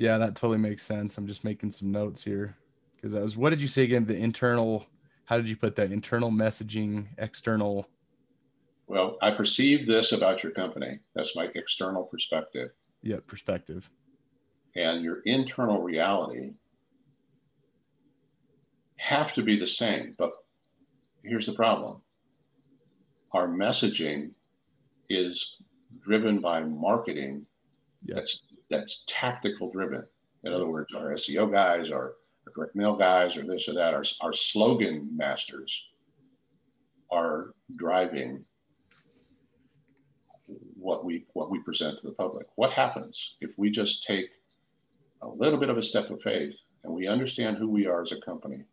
Yeah, 0.00 0.18
that 0.18 0.34
totally 0.34 0.58
makes 0.58 0.84
sense. 0.84 1.18
I'm 1.18 1.26
just 1.26 1.44
making 1.44 1.70
some 1.70 1.92
notes 1.92 2.24
here 2.24 2.56
because 2.96 3.14
I 3.14 3.20
was, 3.20 3.36
what 3.36 3.50
did 3.50 3.60
you 3.60 3.68
say 3.68 3.82
again? 3.82 4.04
The 4.04 4.16
internal, 4.16 4.86
how 5.26 5.36
did 5.36 5.48
you 5.48 5.56
put 5.56 5.76
that? 5.76 5.92
Internal 5.92 6.30
messaging, 6.30 7.06
external. 7.18 7.86
Well, 8.86 9.18
I 9.22 9.30
perceive 9.30 9.86
this 9.86 10.12
about 10.12 10.42
your 10.42 10.52
company. 10.52 10.98
That's 11.14 11.36
my 11.36 11.48
external 11.54 12.04
perspective. 12.04 12.70
Yeah, 13.02 13.18
perspective 13.26 13.90
and 14.76 15.02
your 15.02 15.20
internal 15.24 15.82
reality 15.82 16.52
have 18.96 19.32
to 19.32 19.42
be 19.42 19.58
the 19.58 19.66
same. 19.66 20.14
But 20.18 20.32
here's 21.22 21.46
the 21.46 21.52
problem 21.52 22.02
our 23.32 23.48
messaging 23.48 24.30
is 25.08 25.56
driven 26.04 26.40
by 26.40 26.60
marketing 26.60 27.46
that's 28.06 28.40
that's 28.70 29.02
tactical 29.06 29.70
driven. 29.70 30.04
In 30.44 30.52
other 30.52 30.66
words, 30.66 30.94
our 30.94 31.12
SEO 31.12 31.50
guys, 31.50 31.90
our, 31.90 32.14
our 32.46 32.52
direct 32.54 32.76
mail 32.76 32.96
guys, 32.96 33.36
or 33.36 33.44
this 33.44 33.68
or 33.68 33.74
that, 33.74 33.92
our, 33.92 34.04
our 34.22 34.32
slogan 34.32 35.08
masters 35.14 35.82
are 37.10 37.54
driving 37.76 38.44
what 40.74 41.04
we 41.04 41.26
what 41.34 41.50
we 41.50 41.58
present 41.60 41.98
to 41.98 42.06
the 42.06 42.12
public. 42.12 42.46
What 42.56 42.72
happens 42.72 43.34
if 43.40 43.50
we 43.56 43.70
just 43.70 44.02
take 44.02 44.30
a 45.22 45.28
little 45.28 45.58
bit 45.58 45.68
of 45.68 45.76
a 45.76 45.82
step 45.82 46.10
of 46.10 46.22
faith 46.22 46.54
and 46.84 46.92
we 46.92 47.06
understand 47.06 47.58
who 47.58 47.68
we 47.68 47.86
are 47.86 48.00
as 48.00 48.12
a 48.12 48.20
company, 48.20 48.64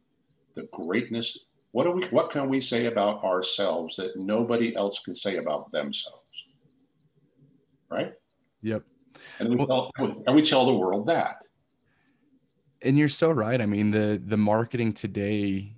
the 0.55 0.67
greatness, 0.71 1.38
what 1.71 1.83
do 1.83 1.91
we 1.91 2.03
what 2.05 2.31
can 2.31 2.47
we 2.47 2.62
say 2.62 2.86
about 2.86 3.23
ourselves 3.23 3.95
that 3.97 4.15
nobody 4.15 4.75
else 4.75 4.99
can 4.99 5.13
say 5.13 5.38
about 5.38 5.71
themselves? 5.71 6.23
Right? 7.89 8.13
Yep. 8.62 8.83
And 9.39 9.49
we, 9.49 9.56
well, 9.56 9.91
tell, 9.97 10.23
and 10.25 10.36
we 10.36 10.41
tell 10.41 10.65
the 10.65 10.73
world 10.73 11.08
that. 11.08 11.43
And 12.82 12.97
you're 12.97 13.10
so 13.10 13.32
right. 13.32 13.60
I 13.60 13.65
mean, 13.65 13.91
the 13.91 14.21
the 14.23 14.38
marketing 14.38 14.93
today 14.93 15.73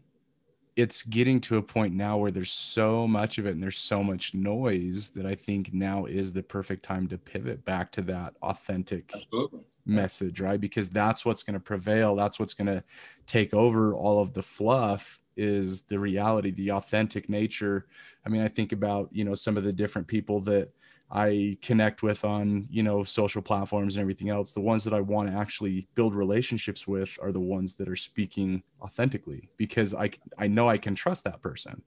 it's 0.75 1.03
getting 1.03 1.41
to 1.41 1.57
a 1.57 1.61
point 1.61 1.93
now 1.93 2.17
where 2.17 2.31
there's 2.31 2.53
so 2.53 3.05
much 3.05 3.37
of 3.37 3.45
it 3.45 3.51
and 3.51 3.61
there's 3.61 3.77
so 3.77 4.01
much 4.01 4.33
noise 4.33 5.09
that 5.09 5.25
I 5.25 5.35
think 5.35 5.73
now 5.73 6.05
is 6.05 6.31
the 6.31 6.41
perfect 6.41 6.83
time 6.83 7.05
to 7.09 7.17
pivot 7.17 7.65
back 7.65 7.91
to 7.93 8.01
that 8.03 8.35
authentic 8.41 9.11
Absolutely 9.13 9.59
message, 9.89 10.39
right? 10.39 10.61
Because 10.61 10.89
that's 10.89 11.25
what's 11.25 11.43
going 11.43 11.55
to 11.55 11.59
prevail. 11.59 12.15
That's 12.15 12.39
what's 12.39 12.53
going 12.53 12.67
to 12.67 12.83
take 13.27 13.53
over 13.53 13.93
all 13.93 14.21
of 14.21 14.33
the 14.33 14.43
fluff 14.43 15.19
is 15.35 15.81
the 15.81 15.99
reality, 15.99 16.51
the 16.51 16.71
authentic 16.71 17.29
nature. 17.29 17.87
I 18.25 18.29
mean, 18.29 18.41
I 18.41 18.47
think 18.47 18.71
about, 18.71 19.09
you 19.11 19.23
know, 19.23 19.33
some 19.33 19.57
of 19.57 19.63
the 19.63 19.73
different 19.73 20.07
people 20.07 20.39
that 20.41 20.69
I 21.11 21.57
connect 21.61 22.03
with 22.03 22.23
on, 22.23 22.67
you 22.69 22.83
know, 22.83 23.03
social 23.03 23.41
platforms 23.41 23.95
and 23.95 24.01
everything 24.01 24.29
else. 24.29 24.51
The 24.51 24.61
ones 24.61 24.83
that 24.83 24.93
I 24.93 25.01
want 25.01 25.29
to 25.29 25.35
actually 25.35 25.87
build 25.95 26.13
relationships 26.13 26.87
with 26.87 27.17
are 27.21 27.31
the 27.31 27.39
ones 27.39 27.75
that 27.75 27.89
are 27.89 27.95
speaking 27.95 28.61
authentically 28.81 29.49
because 29.57 29.95
I 29.95 30.11
I 30.37 30.47
know 30.47 30.69
I 30.69 30.77
can 30.77 30.93
trust 30.93 31.23
that 31.23 31.41
person. 31.41 31.81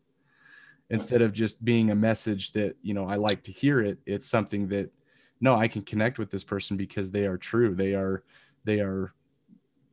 Instead 0.91 1.23
of 1.23 1.33
just 1.33 1.65
being 1.65 1.91
a 1.91 1.95
message 1.95 2.53
that, 2.53 2.77
you 2.83 2.93
know, 2.93 3.07
I 3.07 3.15
like 3.15 3.43
to 3.45 3.53
hear 3.53 3.81
it, 3.81 3.99
it's 4.05 4.27
something 4.27 4.69
that 4.69 4.91
no 5.43 5.57
i 5.57 5.69
can 5.69 5.83
connect 5.83 6.19
with 6.19 6.31
this 6.31 6.45
person 6.45 6.79
because 6.79 7.11
they 7.11 7.27
are 7.27 7.37
true 7.37 7.75
they 7.75 7.93
are 7.93 8.23
they 8.65 8.81
are 8.81 9.13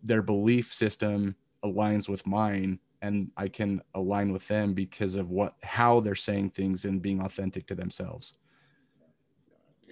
their 0.04 0.22
belief 0.22 0.74
system 0.74 1.36
aligns 1.66 2.08
with 2.08 2.26
mine 2.26 2.80
and 3.02 3.30
i 3.36 3.50
can 3.50 3.82
align 3.96 4.32
with 4.32 4.48
them 4.48 4.74
because 4.74 5.16
of 5.16 5.30
what 5.30 5.56
how 5.62 6.00
they're 6.00 6.16
saying 6.16 6.50
things 6.50 6.86
and 6.86 7.02
being 7.02 7.20
authentic 7.22 7.68
to 7.68 7.76
themselves 7.76 8.36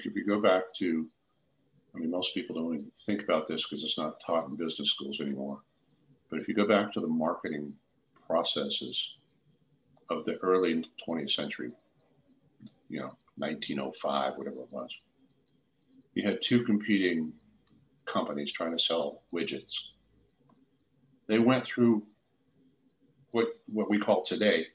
if 0.06 0.16
you 0.16 0.26
go 0.26 0.42
back 0.42 0.64
to 0.78 1.08
i 1.96 2.00
mean 2.00 2.12
most 2.12 2.34
people 2.34 2.56
don't 2.56 2.74
even 2.74 2.92
think 3.06 3.24
about 3.24 3.48
this 3.48 3.64
because 3.64 3.84
it's 3.84 3.98
not 3.98 4.20
taught 4.26 4.48
in 4.48 4.56
business 4.56 4.90
schools 4.90 5.20
anymore 5.22 5.60
but 6.30 6.40
if 6.40 6.48
you 6.48 6.54
go 6.54 6.68
back 6.68 6.92
to 6.92 7.00
the 7.00 7.08
marketing 7.08 7.74
processes 8.28 9.16
of 10.10 10.26
the 10.26 10.36
early 10.38 10.84
20th 11.08 11.32
century 11.32 11.72
you 12.90 13.00
know 13.00 13.16
1905 13.38 14.34
whatever 14.38 14.62
it 14.62 14.72
was 14.72 14.96
you 16.18 16.24
had 16.24 16.42
two 16.42 16.64
competing 16.64 17.32
companies 18.08 18.52
trying 18.52 18.76
to 18.76 18.84
sell 18.84 19.22
widgets. 19.32 19.74
They 21.28 21.38
went 21.38 21.66
through 21.66 22.04
what 23.32 23.50
what 23.68 23.90
we 23.90 24.00
call 24.00 24.24
today 24.24 24.66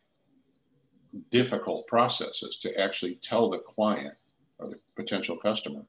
difficult 1.30 1.87
processes 1.88 2.56
to 2.58 2.78
actually 2.80 3.16
tell 3.16 3.50
the 3.50 3.58
client 3.58 4.14
or 4.62 4.70
the 4.70 4.79
potential 4.96 5.37
customer 5.37 5.83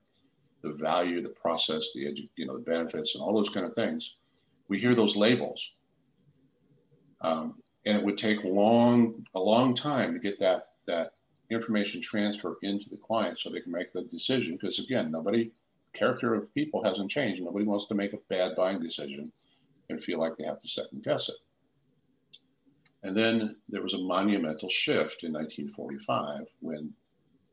the 0.63 0.71
value, 0.71 1.21
the 1.21 1.29
process, 1.29 1.91
the 1.93 2.05
edu- 2.05 2.29
you 2.35 2.47
know 2.47 2.57
the 2.57 2.63
benefits, 2.63 3.13
and 3.13 3.23
all 3.23 3.33
those 3.33 3.49
kind 3.49 3.65
of 3.65 3.75
things. 3.75 4.15
We 4.69 4.79
hear 4.79 4.95
those 4.95 5.15
labels, 5.15 5.71
um, 7.21 7.55
and 7.85 7.97
it 7.97 8.03
would 8.03 8.17
take 8.17 8.43
long 8.43 9.25
a 9.35 9.39
long 9.39 9.75
time 9.75 10.13
to 10.13 10.19
get 10.19 10.39
that 10.39 10.69
that 10.87 11.13
information 11.51 12.01
transfer 12.01 12.57
into 12.63 12.89
the 12.89 12.97
client 12.97 13.37
so 13.37 13.49
they 13.49 13.59
can 13.59 13.71
make 13.71 13.93
the 13.93 14.03
decision. 14.03 14.57
Because 14.59 14.79
again, 14.79 15.11
nobody, 15.11 15.51
character 15.91 16.33
of 16.33 16.51
people 16.53 16.83
hasn't 16.83 17.11
changed. 17.11 17.43
Nobody 17.43 17.65
wants 17.65 17.85
to 17.87 17.93
make 17.93 18.13
a 18.13 18.19
bad 18.29 18.55
buying 18.55 18.79
decision 18.79 19.31
and 19.89 20.01
feel 20.01 20.19
like 20.19 20.37
they 20.37 20.45
have 20.45 20.59
to 20.59 20.67
second 20.67 21.03
guess 21.03 21.29
it. 21.29 21.35
And 23.03 23.15
then 23.15 23.57
there 23.67 23.81
was 23.81 23.93
a 23.93 23.97
monumental 23.97 24.69
shift 24.69 25.23
in 25.23 25.33
1945 25.33 26.47
when 26.61 26.93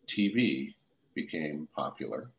TV 0.06 0.74
became 1.22 1.68
popular 1.74 2.30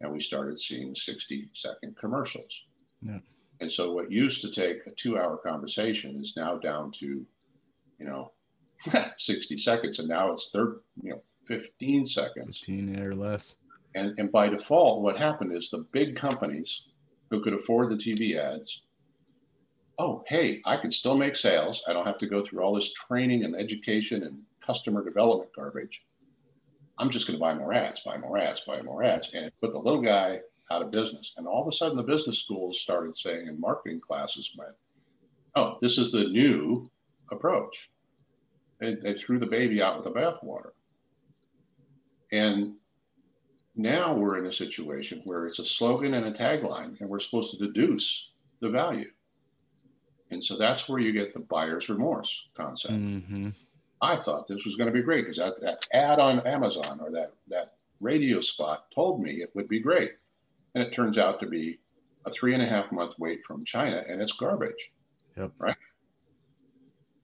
and 0.00 0.12
we 0.12 0.20
started 0.20 0.58
seeing 0.58 0.94
60 0.94 1.50
second 1.54 1.96
commercials. 1.96 2.64
Yeah. 3.02 3.18
And 3.60 3.72
so 3.72 3.92
what 3.92 4.12
used 4.12 4.42
to 4.42 4.50
take 4.50 4.86
a 4.86 4.90
two 4.90 5.18
hour 5.18 5.36
conversation 5.36 6.20
is 6.20 6.34
now 6.36 6.58
down 6.58 6.90
to, 6.92 7.24
you 7.98 8.06
know, 8.06 8.32
60 9.16 9.56
seconds, 9.56 9.98
and 9.98 10.08
now 10.08 10.32
it's 10.32 10.50
third, 10.50 10.80
you 11.02 11.10
know, 11.10 11.22
15 11.48 12.04
seconds. 12.04 12.58
15 12.58 12.98
or 13.00 13.14
less. 13.14 13.56
And, 13.94 14.18
and 14.18 14.30
by 14.30 14.48
default, 14.48 15.02
what 15.02 15.16
happened 15.16 15.56
is 15.56 15.70
the 15.70 15.86
big 15.92 16.16
companies 16.16 16.82
who 17.30 17.42
could 17.42 17.54
afford 17.54 17.90
the 17.90 17.96
TV 17.96 18.36
ads, 18.36 18.82
oh, 19.98 20.22
hey, 20.26 20.60
I 20.66 20.76
can 20.76 20.90
still 20.90 21.16
make 21.16 21.34
sales. 21.34 21.82
I 21.88 21.94
don't 21.94 22.06
have 22.06 22.18
to 22.18 22.26
go 22.26 22.44
through 22.44 22.62
all 22.62 22.74
this 22.74 22.92
training 22.92 23.44
and 23.44 23.56
education 23.56 24.22
and 24.24 24.42
customer 24.60 25.02
development 25.02 25.50
garbage. 25.56 26.02
I'm 26.98 27.10
just 27.10 27.26
going 27.26 27.38
to 27.38 27.40
buy 27.40 27.54
more 27.54 27.72
ads, 27.72 28.00
buy 28.00 28.16
more 28.16 28.38
ads, 28.38 28.60
buy 28.60 28.80
more 28.82 29.02
ads, 29.02 29.28
and 29.34 29.50
put 29.60 29.72
the 29.72 29.78
little 29.78 30.00
guy 30.00 30.40
out 30.70 30.82
of 30.82 30.90
business. 30.90 31.32
And 31.36 31.46
all 31.46 31.62
of 31.62 31.68
a 31.68 31.72
sudden, 31.72 31.96
the 31.96 32.02
business 32.02 32.38
schools 32.38 32.80
started 32.80 33.14
saying, 33.14 33.48
and 33.48 33.60
marketing 33.60 34.00
classes 34.00 34.50
went, 34.56 34.72
oh, 35.54 35.76
this 35.80 35.98
is 35.98 36.10
the 36.12 36.24
new 36.24 36.90
approach. 37.30 37.90
They, 38.80 38.94
they 38.94 39.14
threw 39.14 39.38
the 39.38 39.46
baby 39.46 39.82
out 39.82 39.96
with 39.96 40.12
the 40.12 40.18
bathwater. 40.18 40.70
And 42.32 42.74
now 43.74 44.14
we're 44.14 44.38
in 44.38 44.46
a 44.46 44.52
situation 44.52 45.20
where 45.24 45.46
it's 45.46 45.58
a 45.58 45.64
slogan 45.64 46.14
and 46.14 46.26
a 46.26 46.32
tagline, 46.32 47.00
and 47.00 47.08
we're 47.08 47.20
supposed 47.20 47.50
to 47.52 47.58
deduce 47.58 48.30
the 48.60 48.70
value. 48.70 49.10
And 50.30 50.42
so 50.42 50.56
that's 50.56 50.88
where 50.88 50.98
you 50.98 51.12
get 51.12 51.34
the 51.34 51.40
buyer's 51.40 51.88
remorse 51.88 52.46
concept. 52.54 52.94
Mm-hmm. 52.94 53.50
I 54.02 54.16
thought 54.16 54.46
this 54.46 54.64
was 54.64 54.76
going 54.76 54.88
to 54.88 54.92
be 54.92 55.02
great 55.02 55.24
because 55.24 55.38
that, 55.38 55.60
that 55.62 55.86
ad 55.92 56.18
on 56.18 56.46
Amazon 56.46 57.00
or 57.00 57.10
that, 57.12 57.32
that 57.48 57.74
radio 58.00 58.40
spot 58.40 58.90
told 58.94 59.22
me 59.22 59.42
it 59.42 59.50
would 59.54 59.68
be 59.68 59.80
great. 59.80 60.12
and 60.74 60.84
it 60.84 60.92
turns 60.92 61.16
out 61.16 61.40
to 61.40 61.46
be 61.46 61.78
a 62.26 62.30
three 62.30 62.52
and 62.52 62.62
a 62.62 62.66
half 62.66 62.92
month 62.92 63.14
wait 63.18 63.44
from 63.44 63.64
China, 63.64 64.02
and 64.06 64.20
it's 64.20 64.32
garbage. 64.32 64.92
Yep. 65.36 65.52
Right. 65.58 65.76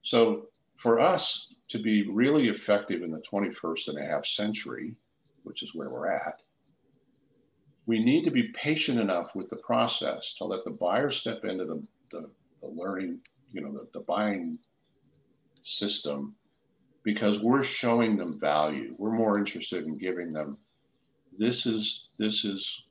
So 0.03 0.49
for 0.77 0.99
us 0.99 1.53
to 1.69 1.79
be 1.79 2.09
really 2.09 2.49
effective 2.49 3.03
in 3.03 3.11
the 3.11 3.21
21st 3.21 3.89
and 3.89 3.99
a 3.99 4.05
half 4.05 4.25
century, 4.27 4.95
which 5.43 5.63
is 5.63 5.75
where 5.75 5.91
we're 5.91 6.11
at, 6.11 6.41
we 7.87 8.03
need 8.03 8.25
to 8.25 8.31
be 8.31 8.45
patient 8.55 8.99
enough 8.99 9.35
with 9.35 9.49
the 9.49 9.57
process 9.57 10.35
to 10.35 10.45
let 10.45 10.65
the 10.65 10.71
buyer 10.71 11.11
step 11.11 11.45
into 11.45 11.65
the, 11.65 11.83
the, 12.11 12.31
the 12.61 12.69
learning, 12.69 13.19
you 13.53 13.61
know, 13.61 13.73
the, 13.73 13.89
the 13.93 14.05
buying 14.05 14.59
system 15.63 16.35
because 17.05 17.41
we're 17.41 17.63
showing 17.63 18.17
them 18.17 18.39
value. 18.39 18.95
We're 18.99 19.13
more 19.13 19.39
interested 19.39 19.85
in 19.85 19.99
giving 19.99 20.33
them 20.33 20.59
this 21.39 21.67
is 21.67 22.09
this 22.19 22.45
is 22.45 22.83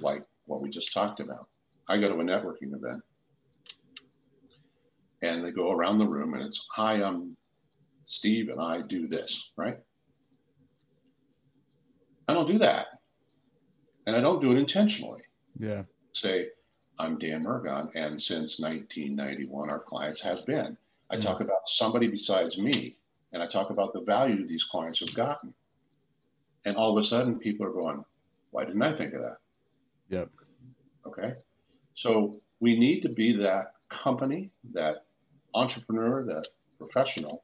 like 0.00 0.24
what 0.46 0.60
we 0.60 0.70
just 0.70 0.92
talked 0.92 1.20
about. 1.20 1.48
I 1.88 1.98
go 1.98 2.08
to 2.08 2.20
a 2.20 2.24
networking 2.24 2.74
event 2.74 3.02
and 5.22 5.44
they 5.44 5.50
go 5.50 5.70
around 5.70 5.98
the 5.98 6.06
room 6.06 6.34
and 6.34 6.42
it's 6.42 6.64
hi, 6.72 7.02
I'm 7.02 7.36
Steve 8.04 8.48
and 8.48 8.60
I 8.60 8.82
do 8.82 9.06
this, 9.06 9.50
right? 9.56 9.78
I 12.28 12.34
don't 12.34 12.48
do 12.48 12.58
that. 12.58 12.86
And 14.06 14.16
I 14.16 14.20
don't 14.20 14.40
do 14.40 14.52
it 14.52 14.58
intentionally. 14.58 15.22
Yeah. 15.58 15.82
Say, 16.12 16.48
I'm 16.98 17.18
Dan 17.18 17.44
Murgon, 17.44 17.90
and 17.94 18.20
since 18.20 18.58
1991, 18.58 19.70
our 19.70 19.78
clients 19.78 20.20
have 20.20 20.44
been. 20.46 20.76
I 21.10 21.16
mm 21.16 21.20
talk 21.20 21.40
about 21.40 21.66
somebody 21.66 22.06
besides 22.06 22.56
me, 22.56 22.96
and 23.32 23.42
I 23.42 23.46
talk 23.46 23.70
about 23.70 23.92
the 23.92 24.00
value 24.00 24.46
these 24.46 24.64
clients 24.64 25.00
have 25.00 25.14
gotten. 25.14 25.54
And 26.64 26.76
all 26.76 26.96
of 26.96 27.02
a 27.02 27.06
sudden, 27.06 27.38
people 27.38 27.66
are 27.66 27.72
going, 27.72 28.04
Why 28.50 28.64
didn't 28.64 28.82
I 28.82 28.96
think 28.96 29.14
of 29.14 29.22
that? 29.22 29.36
Yep. 30.08 30.30
Okay. 31.06 31.34
So 31.94 32.40
we 32.60 32.78
need 32.78 33.00
to 33.02 33.08
be 33.08 33.32
that 33.38 33.74
company, 33.88 34.50
that 34.72 35.04
entrepreneur, 35.54 36.24
that 36.26 36.46
professional 36.78 37.42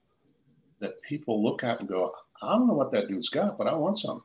that 0.80 1.00
people 1.02 1.42
look 1.42 1.64
at 1.64 1.80
and 1.80 1.88
go, 1.88 2.12
I 2.42 2.52
don't 2.52 2.66
know 2.66 2.74
what 2.74 2.92
that 2.92 3.08
dude's 3.08 3.28
got, 3.28 3.56
but 3.56 3.66
I 3.66 3.74
want 3.74 3.98
some. 3.98 4.22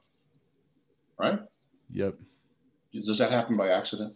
Right? 1.18 1.40
Yep. 1.92 2.16
Does 2.94 3.18
that 3.20 3.32
happen 3.32 3.56
by 3.56 3.70
accident? 3.70 4.16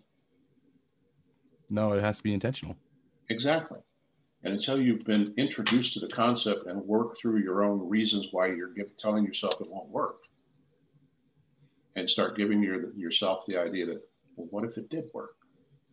No, 1.70 1.94
it 1.94 2.02
has 2.02 2.18
to 2.18 2.24
be 2.24 2.34
intentional. 2.34 2.76
Exactly. 3.30 3.80
And 4.46 4.54
until 4.54 4.80
you've 4.80 5.04
been 5.04 5.34
introduced 5.38 5.94
to 5.94 6.00
the 6.00 6.08
concept 6.08 6.68
and 6.68 6.80
work 6.86 7.18
through 7.18 7.40
your 7.40 7.64
own 7.64 7.90
reasons 7.90 8.28
why 8.32 8.46
you're 8.48 8.72
telling 8.96 9.26
yourself 9.26 9.60
it 9.60 9.68
won't 9.68 9.90
work, 9.90 10.20
and 11.96 12.08
start 12.08 12.38
giving 12.38 12.62
your, 12.62 12.94
yourself 12.94 13.44
the 13.48 13.58
idea 13.58 13.88
that, 13.88 14.02
well, 14.36 14.48
what 14.52 14.64
if 14.64 14.78
it 14.78 14.88
did 14.90 15.06
work? 15.14 15.36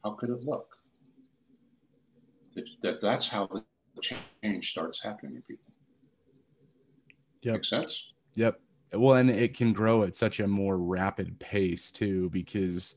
How 0.04 0.10
could 0.10 0.28
it 0.28 0.44
look? 0.44 0.76
That, 2.54 2.64
that 2.82 3.00
that's 3.00 3.26
how 3.26 3.46
the 3.46 3.64
change 4.02 4.70
starts 4.70 5.00
happening 5.02 5.36
in 5.36 5.42
people. 5.42 5.72
Yep. 7.40 7.54
Make 7.54 7.64
sense? 7.64 8.12
Yep. 8.34 8.60
Well, 8.92 9.16
and 9.16 9.30
it 9.30 9.56
can 9.56 9.72
grow 9.72 10.02
at 10.02 10.14
such 10.14 10.40
a 10.40 10.46
more 10.46 10.76
rapid 10.76 11.38
pace 11.38 11.90
too, 11.90 12.28
because 12.28 12.96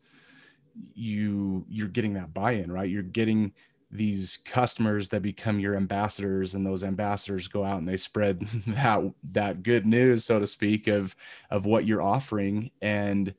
you 0.94 1.66
you're 1.70 1.88
getting 1.88 2.14
that 2.16 2.34
buy-in, 2.34 2.70
right? 2.70 2.90
You're 2.90 3.04
getting 3.04 3.54
these 3.92 4.40
customers 4.46 5.10
that 5.10 5.22
become 5.22 5.60
your 5.60 5.76
ambassadors 5.76 6.56
and 6.56 6.66
those 6.66 6.84
ambassadors 6.84 7.48
go 7.48 7.64
out 7.64 7.80
and 7.80 7.88
they 7.88 7.98
spread 7.98 8.40
that 8.68 9.02
that 9.32 9.64
good 9.64 9.86
news 9.86 10.24
so 10.24 10.40
to 10.40 10.48
speak 10.48 10.88
of 10.88 11.16
of 11.52 11.66
what 11.66 11.86
you're 11.86 12.02
offering. 12.02 12.72
And 12.82 13.34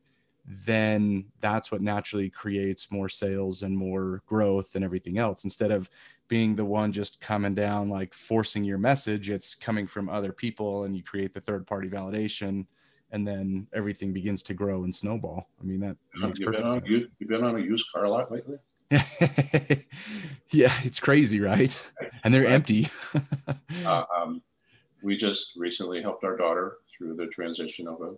then 0.46 1.24
that's 1.40 1.72
what 1.72 1.80
naturally 1.80 2.30
creates 2.30 2.92
more 2.92 3.08
sales 3.08 3.62
and 3.62 3.76
more 3.76 4.22
growth 4.26 4.76
and 4.76 4.84
everything 4.84 5.18
else. 5.18 5.44
Instead 5.44 5.72
of 5.72 5.90
being 6.28 6.54
the 6.54 6.64
one 6.64 6.92
just 6.92 7.20
coming 7.20 7.54
down 7.54 7.88
like 7.88 8.12
forcing 8.12 8.64
your 8.64 8.78
message 8.78 9.30
it's 9.30 9.54
coming 9.54 9.86
from 9.86 10.08
other 10.08 10.32
people 10.32 10.82
and 10.82 10.96
you 10.96 11.02
create 11.02 11.32
the 11.32 11.40
third 11.40 11.64
party 11.64 11.88
validation 11.88 12.66
and 13.12 13.24
then 13.24 13.64
everything 13.72 14.12
begins 14.12 14.42
to 14.42 14.52
grow 14.52 14.82
and 14.82 14.94
snowball. 14.94 15.48
I 15.60 15.64
mean 15.64 15.80
that 15.80 15.96
you've, 16.36 16.52
been 16.52 16.64
on, 16.64 16.82
you, 16.86 17.08
you've 17.18 17.28
been 17.28 17.44
on 17.44 17.56
a 17.56 17.60
used 17.60 17.86
car 17.92 18.08
lot 18.08 18.32
lately 18.32 18.56
yeah 20.50 20.72
it's 20.84 21.00
crazy 21.00 21.40
right 21.40 21.82
and 22.22 22.32
they're 22.32 22.44
right. 22.44 22.52
empty 22.52 22.88
uh, 23.84 24.04
um, 24.16 24.42
we 25.02 25.16
just 25.16 25.52
recently 25.56 26.02
helped 26.02 26.24
our 26.24 26.36
daughter 26.36 26.78
through 26.96 27.14
the 27.14 27.26
transition 27.26 27.86
of 27.86 28.00
a 28.00 28.14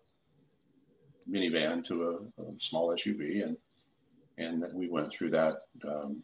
minivan 1.31 1.85
to 1.85 2.03
a, 2.05 2.43
a 2.43 2.45
small 2.59 2.95
SUV, 2.95 3.45
and 3.45 3.57
and 4.39 4.63
that 4.63 4.73
we 4.73 4.89
went 4.89 5.13
through 5.13 5.31
that 5.31 5.63
um, 5.87 6.23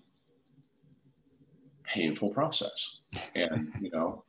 painful 1.84 2.30
process. 2.30 2.96
And 3.36 3.72
you 3.80 3.90
know, 3.92 4.24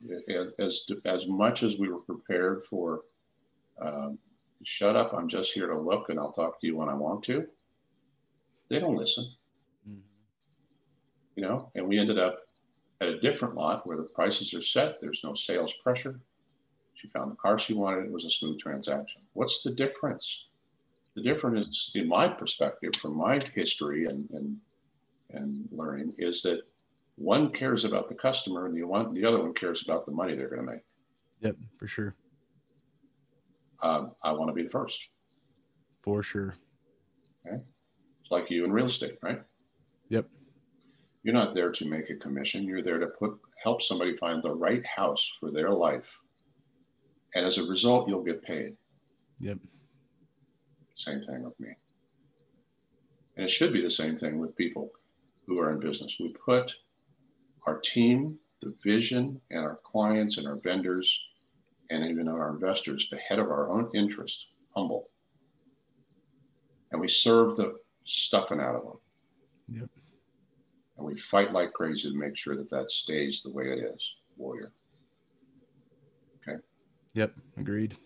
as 0.60 0.82
as 1.04 1.26
much 1.26 1.64
as 1.64 1.76
we 1.76 1.88
were 1.88 2.02
prepared 2.02 2.64
for, 2.70 3.00
um, 3.82 4.18
shut 4.62 4.94
up, 4.94 5.12
I'm 5.12 5.28
just 5.28 5.52
here 5.52 5.66
to 5.66 5.78
look, 5.78 6.08
and 6.08 6.20
I'll 6.20 6.32
talk 6.32 6.60
to 6.60 6.66
you 6.68 6.76
when 6.76 6.88
I 6.88 6.94
want 6.94 7.24
to. 7.24 7.46
They 8.68 8.78
don't 8.78 8.96
listen. 8.96 9.26
You 11.36 11.42
know, 11.42 11.70
and 11.74 11.86
we 11.86 11.98
ended 11.98 12.18
up 12.18 12.40
at 13.00 13.08
a 13.08 13.20
different 13.20 13.54
lot 13.54 13.86
where 13.86 13.96
the 13.96 14.02
prices 14.02 14.54
are 14.54 14.62
set. 14.62 15.00
There's 15.00 15.20
no 15.22 15.34
sales 15.34 15.72
pressure. 15.82 16.18
She 16.94 17.08
found 17.08 17.30
the 17.30 17.36
car 17.36 17.58
she 17.58 17.74
wanted. 17.74 18.06
It 18.06 18.10
was 18.10 18.24
a 18.24 18.30
smooth 18.30 18.58
transaction. 18.58 19.20
What's 19.34 19.62
the 19.62 19.70
difference? 19.70 20.46
The 21.14 21.22
difference, 21.22 21.90
in 21.94 22.08
my 22.08 22.28
perspective, 22.28 22.92
from 23.00 23.16
my 23.16 23.40
history 23.54 24.06
and, 24.06 24.28
and, 24.30 24.56
and 25.30 25.68
learning, 25.70 26.14
is 26.18 26.42
that 26.42 26.62
one 27.16 27.50
cares 27.50 27.84
about 27.84 28.08
the 28.08 28.14
customer 28.14 28.66
and 28.66 28.74
the 28.74 28.82
one 28.82 29.12
the 29.14 29.24
other 29.24 29.42
one 29.42 29.54
cares 29.54 29.82
about 29.82 30.06
the 30.06 30.12
money 30.12 30.34
they're 30.34 30.48
going 30.48 30.64
to 30.64 30.72
make. 30.72 30.82
Yep, 31.40 31.56
for 31.78 31.86
sure. 31.86 32.14
Um, 33.82 34.12
I 34.22 34.32
want 34.32 34.48
to 34.48 34.54
be 34.54 34.62
the 34.62 34.70
first. 34.70 35.08
For 36.00 36.22
sure. 36.22 36.54
Okay. 37.46 37.62
It's 38.22 38.30
like 38.30 38.50
you 38.50 38.64
in 38.64 38.72
real 38.72 38.86
estate, 38.86 39.18
right? 39.22 39.42
Yep. 40.08 40.28
You're 41.26 41.34
not 41.34 41.54
there 41.54 41.72
to 41.72 41.90
make 41.90 42.08
a 42.08 42.14
commission. 42.14 42.62
You're 42.62 42.84
there 42.84 43.00
to 43.00 43.08
put 43.08 43.36
help 43.60 43.82
somebody 43.82 44.16
find 44.16 44.40
the 44.40 44.54
right 44.54 44.86
house 44.86 45.28
for 45.40 45.50
their 45.50 45.70
life. 45.70 46.06
And 47.34 47.44
as 47.44 47.58
a 47.58 47.64
result, 47.64 48.08
you'll 48.08 48.22
get 48.22 48.44
paid. 48.44 48.76
Yep. 49.40 49.58
Same 50.94 51.24
thing 51.24 51.42
with 51.42 51.58
me. 51.58 51.70
And 53.36 53.44
it 53.44 53.50
should 53.50 53.72
be 53.72 53.82
the 53.82 53.90
same 53.90 54.16
thing 54.16 54.38
with 54.38 54.54
people 54.54 54.92
who 55.48 55.58
are 55.58 55.72
in 55.72 55.80
business. 55.80 56.16
We 56.20 56.28
put 56.28 56.72
our 57.66 57.80
team, 57.80 58.38
the 58.62 58.72
vision, 58.84 59.40
and 59.50 59.64
our 59.64 59.80
clients 59.82 60.38
and 60.38 60.46
our 60.46 60.60
vendors, 60.62 61.18
and 61.90 62.04
even 62.04 62.28
our 62.28 62.54
investors 62.54 63.08
ahead 63.12 63.40
of 63.40 63.48
our 63.48 63.72
own 63.72 63.90
interest, 63.94 64.46
humble. 64.76 65.08
And 66.92 67.00
we 67.00 67.08
serve 67.08 67.56
the 67.56 67.74
stuffing 68.04 68.60
out 68.60 68.76
of 68.76 68.82
them. 68.84 68.98
Yep. 69.80 69.90
And 70.96 71.06
we 71.06 71.18
fight 71.18 71.52
like 71.52 71.72
crazy 71.72 72.10
to 72.10 72.16
make 72.16 72.36
sure 72.36 72.56
that 72.56 72.70
that 72.70 72.90
stays 72.90 73.42
the 73.42 73.50
way 73.50 73.64
it 73.64 73.78
is, 73.94 74.14
warrior. 74.36 74.72
Okay. 76.42 76.58
Yep. 77.14 77.34
Agreed. 77.58 77.96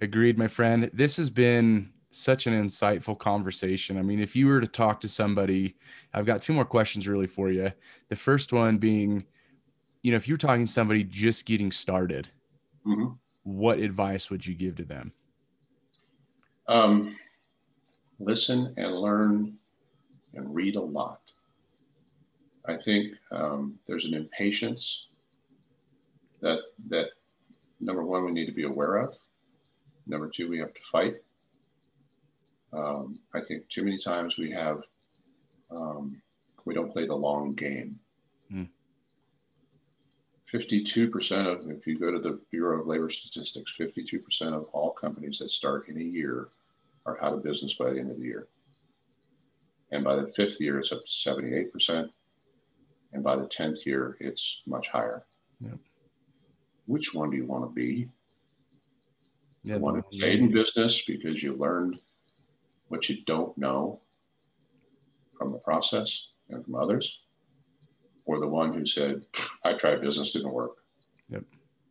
Agreed, 0.00 0.38
my 0.38 0.48
friend. 0.48 0.90
This 0.92 1.16
has 1.16 1.30
been 1.30 1.90
such 2.10 2.46
an 2.46 2.52
insightful 2.52 3.18
conversation. 3.18 3.96
I 3.96 4.02
mean, 4.02 4.20
if 4.20 4.34
you 4.34 4.46
were 4.46 4.60
to 4.60 4.66
talk 4.66 5.00
to 5.00 5.08
somebody, 5.08 5.76
I've 6.12 6.26
got 6.26 6.42
two 6.42 6.52
more 6.52 6.64
questions 6.64 7.06
really 7.06 7.26
for 7.26 7.50
you. 7.50 7.70
The 8.08 8.16
first 8.16 8.52
one 8.52 8.78
being, 8.78 9.24
you 10.02 10.10
know, 10.10 10.16
if 10.16 10.26
you're 10.26 10.36
talking 10.36 10.66
to 10.66 10.72
somebody 10.72 11.04
just 11.04 11.46
getting 11.46 11.70
started, 11.70 12.28
mm-hmm. 12.86 13.12
what 13.44 13.78
advice 13.78 14.30
would 14.30 14.44
you 14.44 14.54
give 14.54 14.76
to 14.76 14.84
them? 14.84 15.12
Um, 16.66 17.16
listen 18.18 18.74
and 18.76 18.96
learn 18.96 19.58
and 20.34 20.54
read 20.54 20.76
a 20.76 20.80
lot. 20.80 21.20
I 22.66 22.76
think 22.76 23.14
um, 23.30 23.78
there's 23.86 24.04
an 24.04 24.14
impatience 24.14 25.06
that 26.40 26.58
that 26.88 27.08
number 27.80 28.04
one 28.04 28.24
we 28.24 28.32
need 28.32 28.46
to 28.46 28.52
be 28.52 28.64
aware 28.64 28.96
of. 28.96 29.14
Number 30.06 30.28
two, 30.28 30.48
we 30.48 30.58
have 30.58 30.74
to 30.74 30.80
fight. 30.90 31.16
Um, 32.72 33.18
I 33.34 33.40
think 33.40 33.68
too 33.68 33.82
many 33.82 33.98
times 33.98 34.36
we 34.38 34.50
have, 34.52 34.82
um, 35.70 36.20
we 36.64 36.74
don't 36.74 36.92
play 36.92 37.06
the 37.06 37.14
long 37.14 37.54
game. 37.54 37.98
Mm. 38.52 38.68
52% 40.52 41.46
of, 41.46 41.70
if 41.70 41.86
you 41.86 41.98
go 41.98 42.10
to 42.10 42.18
the 42.18 42.40
Bureau 42.50 42.80
of 42.80 42.86
Labor 42.86 43.10
Statistics, 43.10 43.72
52% 43.78 44.52
of 44.52 44.64
all 44.72 44.90
companies 44.90 45.38
that 45.38 45.50
start 45.50 45.88
in 45.88 45.96
a 45.96 46.04
year 46.04 46.48
are 47.06 47.22
out 47.22 47.32
of 47.32 47.42
business 47.42 47.74
by 47.74 47.90
the 47.90 48.00
end 48.00 48.10
of 48.10 48.18
the 48.18 48.24
year. 48.24 48.48
And 49.92 50.04
by 50.04 50.16
the 50.16 50.28
fifth 50.28 50.60
year, 50.60 50.78
it's 50.78 50.92
up 50.92 51.04
to 51.04 51.10
78%. 51.10 52.08
And 53.12 53.24
by 53.24 53.36
the 53.36 53.46
10th 53.46 53.84
year, 53.84 54.16
it's 54.20 54.62
much 54.66 54.88
higher. 54.88 55.24
Yep. 55.60 55.78
Which 56.86 57.12
one 57.12 57.30
do 57.30 57.36
you 57.36 57.46
want 57.46 57.64
to 57.64 57.74
be? 57.74 58.08
Yeah, 59.62 59.74
the 59.74 59.80
one 59.80 59.96
who 59.96 60.16
stayed 60.16 60.40
in 60.40 60.52
business 60.52 61.02
because 61.06 61.42
you 61.42 61.54
learned 61.54 61.98
what 62.88 63.08
you 63.08 63.18
don't 63.26 63.56
know 63.58 64.00
from 65.36 65.52
the 65.52 65.58
process 65.58 66.28
and 66.48 66.64
from 66.64 66.74
others, 66.74 67.20
or 68.24 68.40
the 68.40 68.48
one 68.48 68.72
who 68.72 68.86
said, 68.86 69.26
I 69.64 69.74
tried 69.74 70.00
business, 70.00 70.32
didn't 70.32 70.52
work. 70.52 70.76
Yep. 71.30 71.44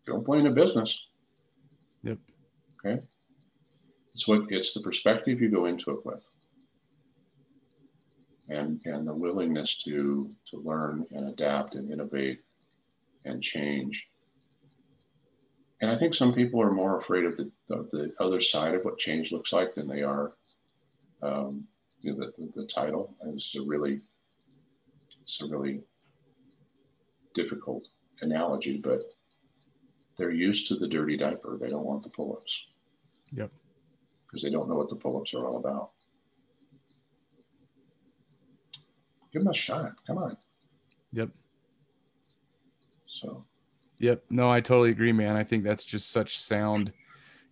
Don't 0.06 0.26
blame 0.26 0.46
the 0.46 0.50
business. 0.50 1.08
Yep. 2.04 2.18
Okay. 2.86 3.02
It's 4.14 4.28
what 4.28 4.52
it's 4.52 4.74
the 4.74 4.82
perspective 4.82 5.42
you 5.42 5.50
go 5.50 5.66
into 5.66 5.92
it 5.92 6.06
with. 6.06 6.24
And 8.50 8.82
and 8.86 9.08
the 9.08 9.14
willingness 9.14 9.76
to 9.84 10.30
to 10.50 10.58
learn 10.58 11.06
and 11.12 11.30
adapt 11.30 11.76
and 11.76 11.92
innovate 11.92 12.42
and 13.26 13.42
change. 13.42 14.08
And 15.82 15.90
I 15.90 15.98
think 15.98 16.14
some 16.14 16.34
people 16.34 16.62
are 16.62 16.72
more 16.72 17.00
afraid 17.00 17.24
of 17.24 17.38
the, 17.38 17.50
of 17.70 17.90
the 17.92 18.14
other 18.20 18.42
side 18.42 18.74
of 18.74 18.84
what 18.84 18.98
change 18.98 19.32
looks 19.32 19.54
like 19.54 19.74
than 19.74 19.88
they 19.88 20.04
are 20.04 20.34
um, 21.22 21.64
you 22.02 22.12
know, 22.12 22.20
the, 22.20 22.34
the, 22.38 22.62
the 22.62 22.68
title. 22.68 23.16
And 23.22 23.36
this 23.36 23.46
is 23.46 23.62
a 23.62 23.66
really, 23.66 24.02
it's 25.24 25.42
a 25.42 25.46
really 25.46 25.82
difficult 27.34 27.88
analogy, 28.22 28.78
but 28.78 29.14
they're 30.18 30.32
used 30.32 30.68
to 30.68 30.76
the 30.76 30.88
dirty 30.88 31.16
diaper. 31.16 31.58
They 31.58 31.70
don't 31.70 31.86
want 31.86 32.04
the 32.04 32.10
pull-ups. 32.10 32.66
Yep. 33.32 33.52
Because 34.26 34.44
they 34.44 34.50
don't 34.50 34.68
know 34.68 34.76
what 34.76 34.90
the 34.90 34.96
pull-ups 34.96 35.34
are 35.34 35.48
all 35.48 35.58
about. 35.58 35.92
Give 39.32 39.44
them 39.44 39.52
a 39.52 39.56
shot. 39.56 39.94
Come 40.06 40.18
on. 40.18 40.38
Yep. 41.14 41.30
So. 43.06 43.46
Yep. 44.00 44.24
No, 44.30 44.50
I 44.50 44.62
totally 44.62 44.92
agree, 44.92 45.12
man. 45.12 45.36
I 45.36 45.44
think 45.44 45.64
that's 45.64 45.84
just 45.84 46.12
such 46.12 46.40
sound 46.40 46.92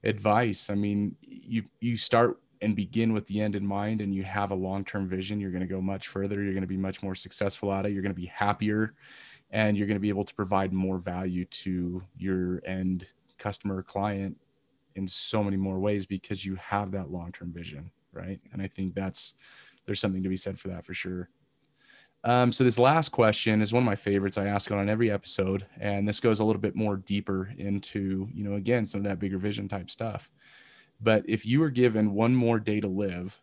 advice. 0.03 0.69
I 0.69 0.75
mean, 0.75 1.15
you 1.21 1.63
you 1.79 1.97
start 1.97 2.39
and 2.61 2.75
begin 2.75 3.13
with 3.13 3.25
the 3.27 3.39
end 3.41 3.55
in 3.55 3.65
mind 3.65 4.01
and 4.01 4.13
you 4.13 4.23
have 4.23 4.51
a 4.51 4.55
long-term 4.55 5.07
vision, 5.07 5.39
you're 5.39 5.51
going 5.51 5.61
to 5.61 5.67
go 5.67 5.81
much 5.81 6.07
further. 6.07 6.41
You're 6.41 6.53
going 6.53 6.61
to 6.61 6.67
be 6.67 6.77
much 6.77 7.03
more 7.03 7.15
successful 7.15 7.71
at 7.71 7.85
it. 7.85 7.91
You're 7.91 8.01
going 8.01 8.15
to 8.15 8.19
be 8.19 8.27
happier 8.27 8.95
and 9.51 9.77
you're 9.77 9.87
going 9.87 9.95
to 9.95 10.01
be 10.01 10.09
able 10.09 10.23
to 10.23 10.33
provide 10.33 10.73
more 10.73 10.97
value 10.97 11.45
to 11.45 12.01
your 12.17 12.61
end 12.65 13.07
customer 13.37 13.83
client 13.83 14.35
in 14.95 15.07
so 15.07 15.43
many 15.43 15.57
more 15.57 15.79
ways 15.79 16.05
because 16.05 16.45
you 16.45 16.55
have 16.55 16.91
that 16.91 17.11
long-term 17.11 17.53
vision. 17.53 17.91
Right. 18.11 18.39
And 18.51 18.61
I 18.61 18.67
think 18.67 18.95
that's, 18.95 19.35
there's 19.85 19.99
something 19.99 20.23
to 20.23 20.29
be 20.29 20.35
said 20.35 20.59
for 20.59 20.69
that 20.69 20.85
for 20.85 20.93
sure. 20.93 21.29
Um, 22.27 22.51
so 22.51 22.65
this 22.65 22.77
last 22.77 23.09
question 23.09 23.61
is 23.61 23.71
one 23.71 23.83
of 23.83 23.85
my 23.85 23.95
favorites. 23.95 24.37
I 24.37 24.47
ask 24.47 24.69
it 24.69 24.77
on 24.77 24.89
every 24.89 25.09
episode, 25.09 25.65
and 25.79 26.05
this 26.05 26.19
goes 26.19 26.41
a 26.41 26.43
little 26.43 26.61
bit 26.61 26.75
more 26.75 26.97
deeper 26.97 27.53
into, 27.57 28.27
you 28.33 28.43
know, 28.43 28.55
again, 28.55 28.85
some 28.85 28.99
of 28.99 29.05
that 29.05 29.17
bigger 29.17 29.37
vision 29.37 29.69
type 29.69 29.89
stuff. 29.89 30.29
But 30.99 31.23
if 31.25 31.45
you 31.45 31.61
were 31.61 31.69
given 31.69 32.13
one 32.13 32.35
more 32.35 32.59
day 32.59 32.81
to 32.81 32.87
live, 32.89 33.39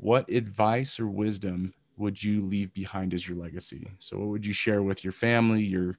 what 0.00 0.26
advice 0.30 0.98
or 0.98 1.08
wisdom 1.08 1.74
would 1.98 2.24
you 2.24 2.40
leave 2.40 2.72
behind 2.72 3.12
as 3.12 3.28
your 3.28 3.36
legacy? 3.36 3.86
So, 3.98 4.16
what 4.16 4.28
would 4.28 4.46
you 4.46 4.54
share 4.54 4.82
with 4.82 5.04
your 5.04 5.12
family, 5.12 5.62
your 5.62 5.98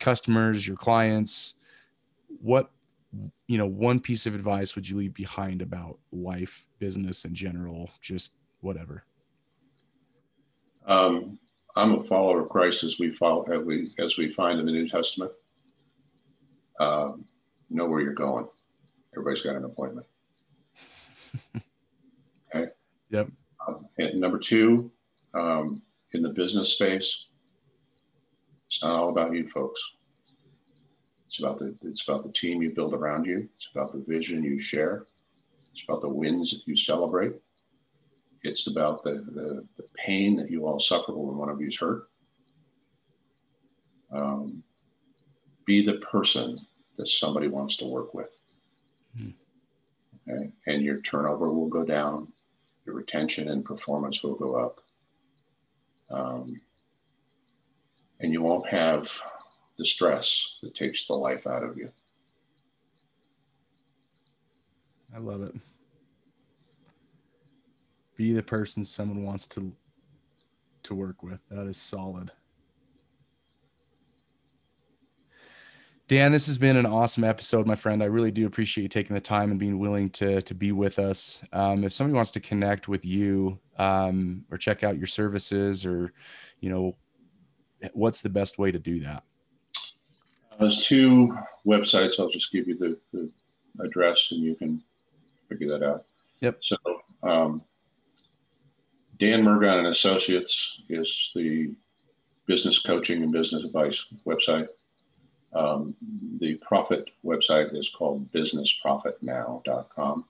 customers, 0.00 0.66
your 0.66 0.78
clients? 0.78 1.56
What, 2.40 2.70
you 3.46 3.58
know, 3.58 3.66
one 3.66 4.00
piece 4.00 4.24
of 4.24 4.34
advice 4.34 4.74
would 4.74 4.88
you 4.88 4.96
leave 4.96 5.12
behind 5.12 5.60
about 5.60 5.98
life, 6.12 6.66
business 6.78 7.26
in 7.26 7.34
general, 7.34 7.90
just 8.00 8.32
whatever? 8.62 9.04
Um, 10.86 11.38
I'm 11.74 11.94
a 11.94 12.04
follower 12.04 12.42
of 12.42 12.48
Christ 12.48 12.84
as 12.84 12.98
we 12.98 13.12
follow 13.12 13.42
as 13.44 13.64
we 13.64 13.92
as 13.98 14.16
we 14.16 14.32
find 14.32 14.58
in 14.58 14.66
the 14.66 14.72
New 14.72 14.88
Testament. 14.88 15.32
Um, 16.80 17.24
know 17.70 17.86
where 17.86 18.00
you're 18.00 18.14
going. 18.14 18.46
Everybody's 19.12 19.42
got 19.42 19.56
an 19.56 19.64
appointment. 19.64 20.06
okay. 22.54 22.70
Yep. 23.10 23.28
Um, 23.66 23.86
and 23.98 24.20
number 24.20 24.38
two, 24.38 24.90
um, 25.34 25.82
in 26.12 26.22
the 26.22 26.28
business 26.28 26.70
space, 26.70 27.26
it's 28.66 28.82
not 28.82 28.94
all 28.94 29.08
about 29.10 29.32
you, 29.32 29.48
folks. 29.48 29.80
It's 31.26 31.40
about 31.40 31.58
the 31.58 31.76
it's 31.82 32.08
about 32.08 32.22
the 32.22 32.32
team 32.32 32.62
you 32.62 32.70
build 32.70 32.94
around 32.94 33.26
you. 33.26 33.48
It's 33.56 33.68
about 33.74 33.92
the 33.92 34.04
vision 34.06 34.44
you 34.44 34.58
share. 34.58 35.06
It's 35.72 35.82
about 35.86 36.00
the 36.00 36.08
wins 36.08 36.52
that 36.52 36.66
you 36.66 36.76
celebrate. 36.76 37.34
It's 38.42 38.66
about 38.66 39.02
the, 39.02 39.24
the, 39.32 39.64
the 39.76 39.84
pain 39.94 40.36
that 40.36 40.50
you 40.50 40.66
all 40.66 40.80
suffer 40.80 41.12
when 41.12 41.36
one 41.36 41.48
of 41.48 41.60
you's 41.60 41.78
hurt. 41.78 42.08
Um, 44.12 44.62
be 45.64 45.84
the 45.84 45.94
person 45.94 46.64
that 46.96 47.08
somebody 47.08 47.48
wants 47.48 47.76
to 47.78 47.86
work 47.86 48.14
with. 48.14 48.30
Hmm. 49.18 49.30
Okay. 50.28 50.50
And 50.66 50.82
your 50.82 51.00
turnover 51.00 51.50
will 51.50 51.68
go 51.68 51.84
down, 51.84 52.28
your 52.84 52.94
retention 52.94 53.48
and 53.48 53.64
performance 53.64 54.22
will 54.22 54.36
go 54.36 54.54
up. 54.54 54.80
Um, 56.10 56.60
and 58.20 58.32
you 58.32 58.42
won't 58.42 58.66
have 58.68 59.10
the 59.76 59.84
stress 59.84 60.54
that 60.62 60.74
takes 60.74 61.06
the 61.06 61.14
life 61.14 61.46
out 61.46 61.64
of 61.64 61.76
you. 61.76 61.90
I 65.14 65.18
love 65.18 65.42
it 65.42 65.54
be 68.16 68.32
the 68.32 68.42
person 68.42 68.84
someone 68.84 69.24
wants 69.24 69.46
to 69.48 69.72
to 70.84 70.94
work 70.94 71.22
with. 71.22 71.40
That 71.50 71.66
is 71.66 71.76
solid. 71.76 72.30
Dan, 76.08 76.30
this 76.30 76.46
has 76.46 76.56
been 76.56 76.76
an 76.76 76.86
awesome 76.86 77.24
episode, 77.24 77.66
my 77.66 77.74
friend. 77.74 78.00
I 78.00 78.06
really 78.06 78.30
do 78.30 78.46
appreciate 78.46 78.82
you 78.82 78.88
taking 78.88 79.14
the 79.14 79.20
time 79.20 79.50
and 79.50 79.58
being 79.58 79.80
willing 79.80 80.08
to 80.10 80.40
to 80.40 80.54
be 80.54 80.70
with 80.70 81.00
us. 81.00 81.42
Um, 81.52 81.82
if 81.82 81.92
somebody 81.92 82.14
wants 82.14 82.30
to 82.32 82.40
connect 82.40 82.86
with 82.86 83.04
you 83.04 83.58
um, 83.76 84.44
or 84.50 84.56
check 84.56 84.84
out 84.84 84.98
your 84.98 85.08
services, 85.08 85.84
or 85.84 86.12
you 86.60 86.70
know, 86.70 86.96
what's 87.92 88.22
the 88.22 88.28
best 88.28 88.56
way 88.56 88.70
to 88.70 88.78
do 88.78 89.00
that? 89.00 89.24
There's 90.60 90.86
two 90.86 91.36
websites. 91.66 92.20
I'll 92.20 92.30
just 92.30 92.52
give 92.52 92.68
you 92.68 92.78
the, 92.78 92.96
the 93.12 93.28
address, 93.84 94.28
and 94.30 94.40
you 94.40 94.54
can 94.54 94.82
figure 95.48 95.68
that 95.70 95.82
out. 95.82 96.04
Yep. 96.40 96.58
So 96.60 96.76
um, 97.24 97.62
Dan 99.18 99.42
Murgon 99.42 99.78
and 99.78 99.86
Associates 99.88 100.80
is 100.88 101.30
the 101.34 101.74
business 102.46 102.78
coaching 102.78 103.22
and 103.22 103.32
business 103.32 103.64
advice 103.64 104.04
website. 104.26 104.68
Um, 105.52 105.94
the 106.38 106.54
profit 106.56 107.10
website 107.24 107.74
is 107.74 107.88
called 107.88 108.30
businessprofitnow.com. 108.32 110.24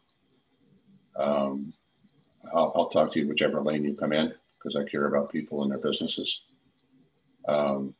Um, 1.16 1.72
I'll, 2.54 2.72
I'll, 2.76 2.90
talk 2.90 3.12
to 3.12 3.18
you 3.18 3.26
whichever 3.26 3.60
lane 3.60 3.82
you 3.82 3.94
come 3.94 4.12
in 4.12 4.32
because 4.58 4.76
I 4.76 4.88
care 4.88 5.06
about 5.06 5.32
people 5.32 5.62
and 5.62 5.70
their 5.70 5.78
businesses. 5.78 6.42
Um, 7.48 7.94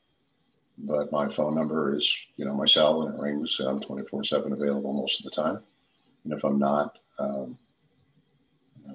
but 0.78 1.10
my 1.10 1.28
phone 1.28 1.54
number 1.54 1.96
is, 1.96 2.16
you 2.36 2.44
know, 2.44 2.54
my 2.54 2.66
cell 2.66 3.02
and 3.02 3.14
it 3.14 3.20
rings. 3.20 3.58
I'm 3.60 3.80
24 3.80 4.24
7 4.24 4.52
available 4.52 4.92
most 4.92 5.18
of 5.18 5.24
the 5.24 5.30
time. 5.30 5.60
And 6.24 6.32
if 6.32 6.44
I'm 6.44 6.58
not, 6.58 6.98
um, 7.18 7.58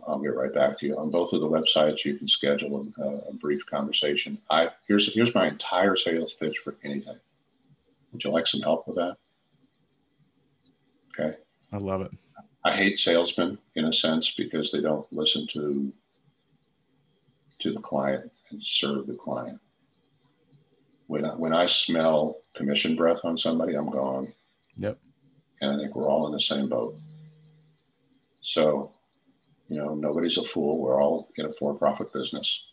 I'll 0.07 0.19
get 0.19 0.35
right 0.35 0.53
back 0.53 0.77
to 0.79 0.87
you. 0.87 0.97
On 0.97 1.09
both 1.09 1.33
of 1.33 1.41
the 1.41 1.47
websites, 1.47 2.03
you 2.05 2.17
can 2.17 2.27
schedule 2.27 2.87
a, 2.97 3.29
a, 3.29 3.33
brief 3.33 3.65
conversation. 3.65 4.37
I 4.49 4.69
here's 4.87 5.13
here's 5.13 5.33
my 5.35 5.47
entire 5.47 5.95
sales 5.95 6.33
pitch 6.33 6.59
for 6.63 6.75
anything. 6.83 7.17
Would 8.11 8.23
you 8.23 8.31
like 8.31 8.47
some 8.47 8.61
help 8.61 8.87
with 8.87 8.97
that? 8.97 9.17
Okay. 11.09 11.37
I 11.71 11.77
love 11.77 12.01
it. 12.01 12.11
I 12.63 12.75
hate 12.75 12.97
salesmen 12.97 13.57
in 13.75 13.85
a 13.85 13.93
sense 13.93 14.31
because 14.31 14.71
they 14.71 14.81
don't 14.81 15.11
listen 15.11 15.47
to 15.47 15.91
to 17.59 17.71
the 17.71 17.79
client 17.79 18.31
and 18.49 18.61
serve 18.61 19.07
the 19.07 19.13
client. 19.13 19.59
When 21.07 21.25
I, 21.25 21.35
when 21.35 21.53
I 21.53 21.65
smell 21.65 22.37
commission 22.53 22.95
breath 22.95 23.19
on 23.23 23.37
somebody, 23.37 23.75
I'm 23.75 23.89
gone. 23.89 24.33
Yep. 24.77 24.97
And 25.61 25.71
I 25.71 25.77
think 25.77 25.95
we're 25.95 26.09
all 26.09 26.25
in 26.27 26.33
the 26.33 26.39
same 26.39 26.69
boat. 26.69 26.97
So 28.41 28.91
you 29.71 29.77
know, 29.77 29.95
nobody's 29.95 30.37
a 30.37 30.43
fool. 30.43 30.79
We're 30.79 31.01
all 31.01 31.29
in 31.37 31.45
a 31.45 31.53
for 31.53 31.73
profit 31.73 32.11
business. 32.11 32.65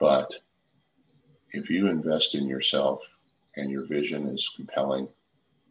But 0.00 0.34
if 1.52 1.70
you 1.70 1.86
invest 1.86 2.34
in 2.34 2.48
yourself 2.48 3.00
and 3.54 3.70
your 3.70 3.86
vision 3.86 4.26
is 4.26 4.50
compelling, 4.56 5.06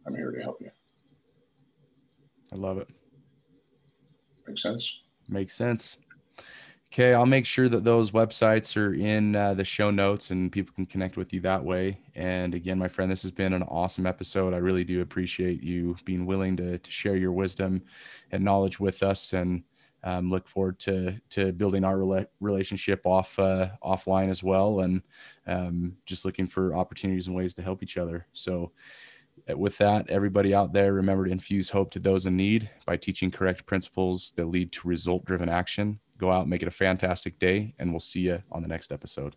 I'm 0.06 0.14
here 0.14 0.30
to 0.30 0.40
help 0.40 0.62
you. 0.62 0.70
I 2.50 2.56
love 2.56 2.78
it. 2.78 2.88
Makes 4.48 4.62
sense? 4.62 5.00
Makes 5.28 5.54
sense. 5.54 5.98
Okay, 6.96 7.12
I'll 7.12 7.26
make 7.26 7.44
sure 7.44 7.68
that 7.68 7.84
those 7.84 8.12
websites 8.12 8.74
are 8.74 8.94
in 8.94 9.36
uh, 9.36 9.52
the 9.52 9.64
show 9.64 9.90
notes 9.90 10.30
and 10.30 10.50
people 10.50 10.74
can 10.74 10.86
connect 10.86 11.18
with 11.18 11.30
you 11.30 11.40
that 11.40 11.62
way. 11.62 11.98
And 12.14 12.54
again, 12.54 12.78
my 12.78 12.88
friend, 12.88 13.12
this 13.12 13.20
has 13.20 13.30
been 13.30 13.52
an 13.52 13.64
awesome 13.64 14.06
episode. 14.06 14.54
I 14.54 14.56
really 14.56 14.82
do 14.82 15.02
appreciate 15.02 15.62
you 15.62 15.94
being 16.06 16.24
willing 16.24 16.56
to, 16.56 16.78
to 16.78 16.90
share 16.90 17.16
your 17.16 17.32
wisdom 17.32 17.82
and 18.30 18.42
knowledge 18.42 18.80
with 18.80 19.02
us, 19.02 19.34
and 19.34 19.62
um, 20.04 20.30
look 20.30 20.48
forward 20.48 20.78
to 20.78 21.20
to 21.28 21.52
building 21.52 21.84
our 21.84 21.98
rela- 21.98 22.28
relationship 22.40 23.02
off 23.04 23.38
uh, 23.38 23.68
offline 23.84 24.30
as 24.30 24.42
well, 24.42 24.80
and 24.80 25.02
um, 25.46 25.98
just 26.06 26.24
looking 26.24 26.46
for 26.46 26.74
opportunities 26.74 27.26
and 27.26 27.36
ways 27.36 27.52
to 27.56 27.62
help 27.62 27.82
each 27.82 27.98
other. 27.98 28.26
So 28.32 28.72
with 29.54 29.76
that, 29.76 30.08
everybody 30.08 30.54
out 30.54 30.72
there, 30.72 30.94
remember 30.94 31.26
to 31.26 31.30
infuse 31.30 31.68
hope 31.68 31.90
to 31.90 31.98
those 31.98 32.24
in 32.24 32.38
need 32.38 32.70
by 32.86 32.96
teaching 32.96 33.30
correct 33.30 33.66
principles 33.66 34.32
that 34.36 34.46
lead 34.46 34.72
to 34.72 34.88
result 34.88 35.26
driven 35.26 35.50
action. 35.50 36.00
Go 36.18 36.30
out, 36.30 36.48
make 36.48 36.62
it 36.62 36.68
a 36.68 36.72
fantastic 36.72 37.38
day, 37.38 37.74
and 37.78 37.90
we'll 37.90 38.00
see 38.00 38.20
you 38.20 38.42
on 38.50 38.62
the 38.62 38.68
next 38.68 38.92
episode. 38.92 39.36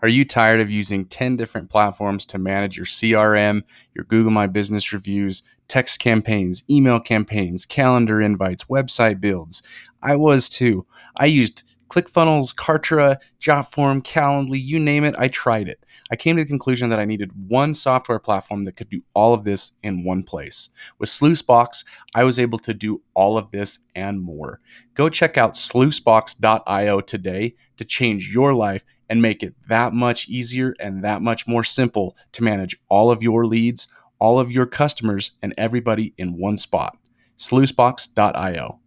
Are 0.00 0.08
you 0.08 0.24
tired 0.24 0.60
of 0.60 0.70
using 0.70 1.04
10 1.06 1.36
different 1.36 1.70
platforms 1.70 2.24
to 2.26 2.38
manage 2.38 2.76
your 2.76 2.86
CRM, 2.86 3.62
your 3.94 4.04
Google 4.04 4.32
My 4.32 4.46
Business 4.46 4.92
reviews, 4.92 5.42
text 5.68 5.98
campaigns, 5.98 6.64
email 6.68 7.00
campaigns, 7.00 7.64
calendar 7.64 8.20
invites, 8.20 8.64
website 8.64 9.20
builds? 9.20 9.62
I 10.02 10.16
was 10.16 10.48
too. 10.48 10.86
I 11.16 11.26
used 11.26 11.62
ClickFunnels, 11.92 12.54
Kartra, 12.54 13.18
Jotform, 13.38 14.00
Calendly, 14.02 14.58
you 14.58 14.78
name 14.78 15.04
it, 15.04 15.14
I 15.18 15.28
tried 15.28 15.68
it. 15.68 15.84
I 16.10 16.16
came 16.16 16.36
to 16.36 16.42
the 16.42 16.48
conclusion 16.48 16.88
that 16.88 16.98
I 16.98 17.04
needed 17.04 17.48
one 17.48 17.74
software 17.74 18.18
platform 18.18 18.64
that 18.64 18.76
could 18.76 18.88
do 18.88 19.02
all 19.12 19.34
of 19.34 19.44
this 19.44 19.72
in 19.82 20.02
one 20.02 20.22
place. 20.22 20.70
With 20.98 21.10
Sluicebox, 21.10 21.84
I 22.14 22.24
was 22.24 22.38
able 22.38 22.58
to 22.60 22.72
do 22.72 23.02
all 23.12 23.36
of 23.36 23.50
this 23.50 23.80
and 23.94 24.22
more. 24.22 24.60
Go 24.94 25.10
check 25.10 25.36
out 25.36 25.52
sluicebox.io 25.52 27.02
today 27.02 27.56
to 27.76 27.84
change 27.84 28.32
your 28.32 28.54
life 28.54 28.86
and 29.10 29.20
make 29.20 29.42
it 29.42 29.54
that 29.68 29.92
much 29.92 30.30
easier 30.30 30.74
and 30.80 31.04
that 31.04 31.20
much 31.20 31.46
more 31.46 31.62
simple 31.62 32.16
to 32.32 32.42
manage 32.42 32.74
all 32.88 33.10
of 33.10 33.22
your 33.22 33.44
leads, 33.44 33.88
all 34.18 34.40
of 34.40 34.50
your 34.50 34.64
customers, 34.64 35.32
and 35.42 35.52
everybody 35.58 36.14
in 36.16 36.38
one 36.38 36.56
spot. 36.56 36.96
Sluicebox.io. 37.36 38.81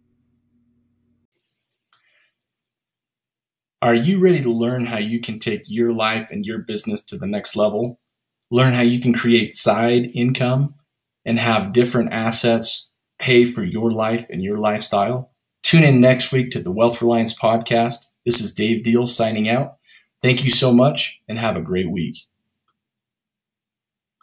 Are 3.86 3.94
you 3.94 4.18
ready 4.18 4.42
to 4.42 4.50
learn 4.50 4.84
how 4.84 4.98
you 4.98 5.20
can 5.20 5.38
take 5.38 5.62
your 5.66 5.92
life 5.92 6.26
and 6.32 6.44
your 6.44 6.58
business 6.58 7.04
to 7.04 7.16
the 7.16 7.24
next 7.28 7.54
level? 7.54 8.00
Learn 8.50 8.74
how 8.74 8.82
you 8.82 9.00
can 9.00 9.14
create 9.14 9.54
side 9.54 10.10
income 10.12 10.74
and 11.24 11.38
have 11.38 11.72
different 11.72 12.12
assets 12.12 12.90
pay 13.20 13.44
for 13.44 13.62
your 13.62 13.92
life 13.92 14.26
and 14.28 14.42
your 14.42 14.58
lifestyle? 14.58 15.30
Tune 15.62 15.84
in 15.84 16.00
next 16.00 16.32
week 16.32 16.50
to 16.50 16.60
the 16.60 16.72
Wealth 16.72 17.00
Reliance 17.00 17.32
podcast. 17.32 18.06
This 18.24 18.40
is 18.40 18.56
Dave 18.56 18.82
Deal 18.82 19.06
signing 19.06 19.48
out. 19.48 19.76
Thank 20.20 20.42
you 20.42 20.50
so 20.50 20.72
much 20.72 21.20
and 21.28 21.38
have 21.38 21.54
a 21.54 21.60
great 21.60 21.88
week. 21.88 22.16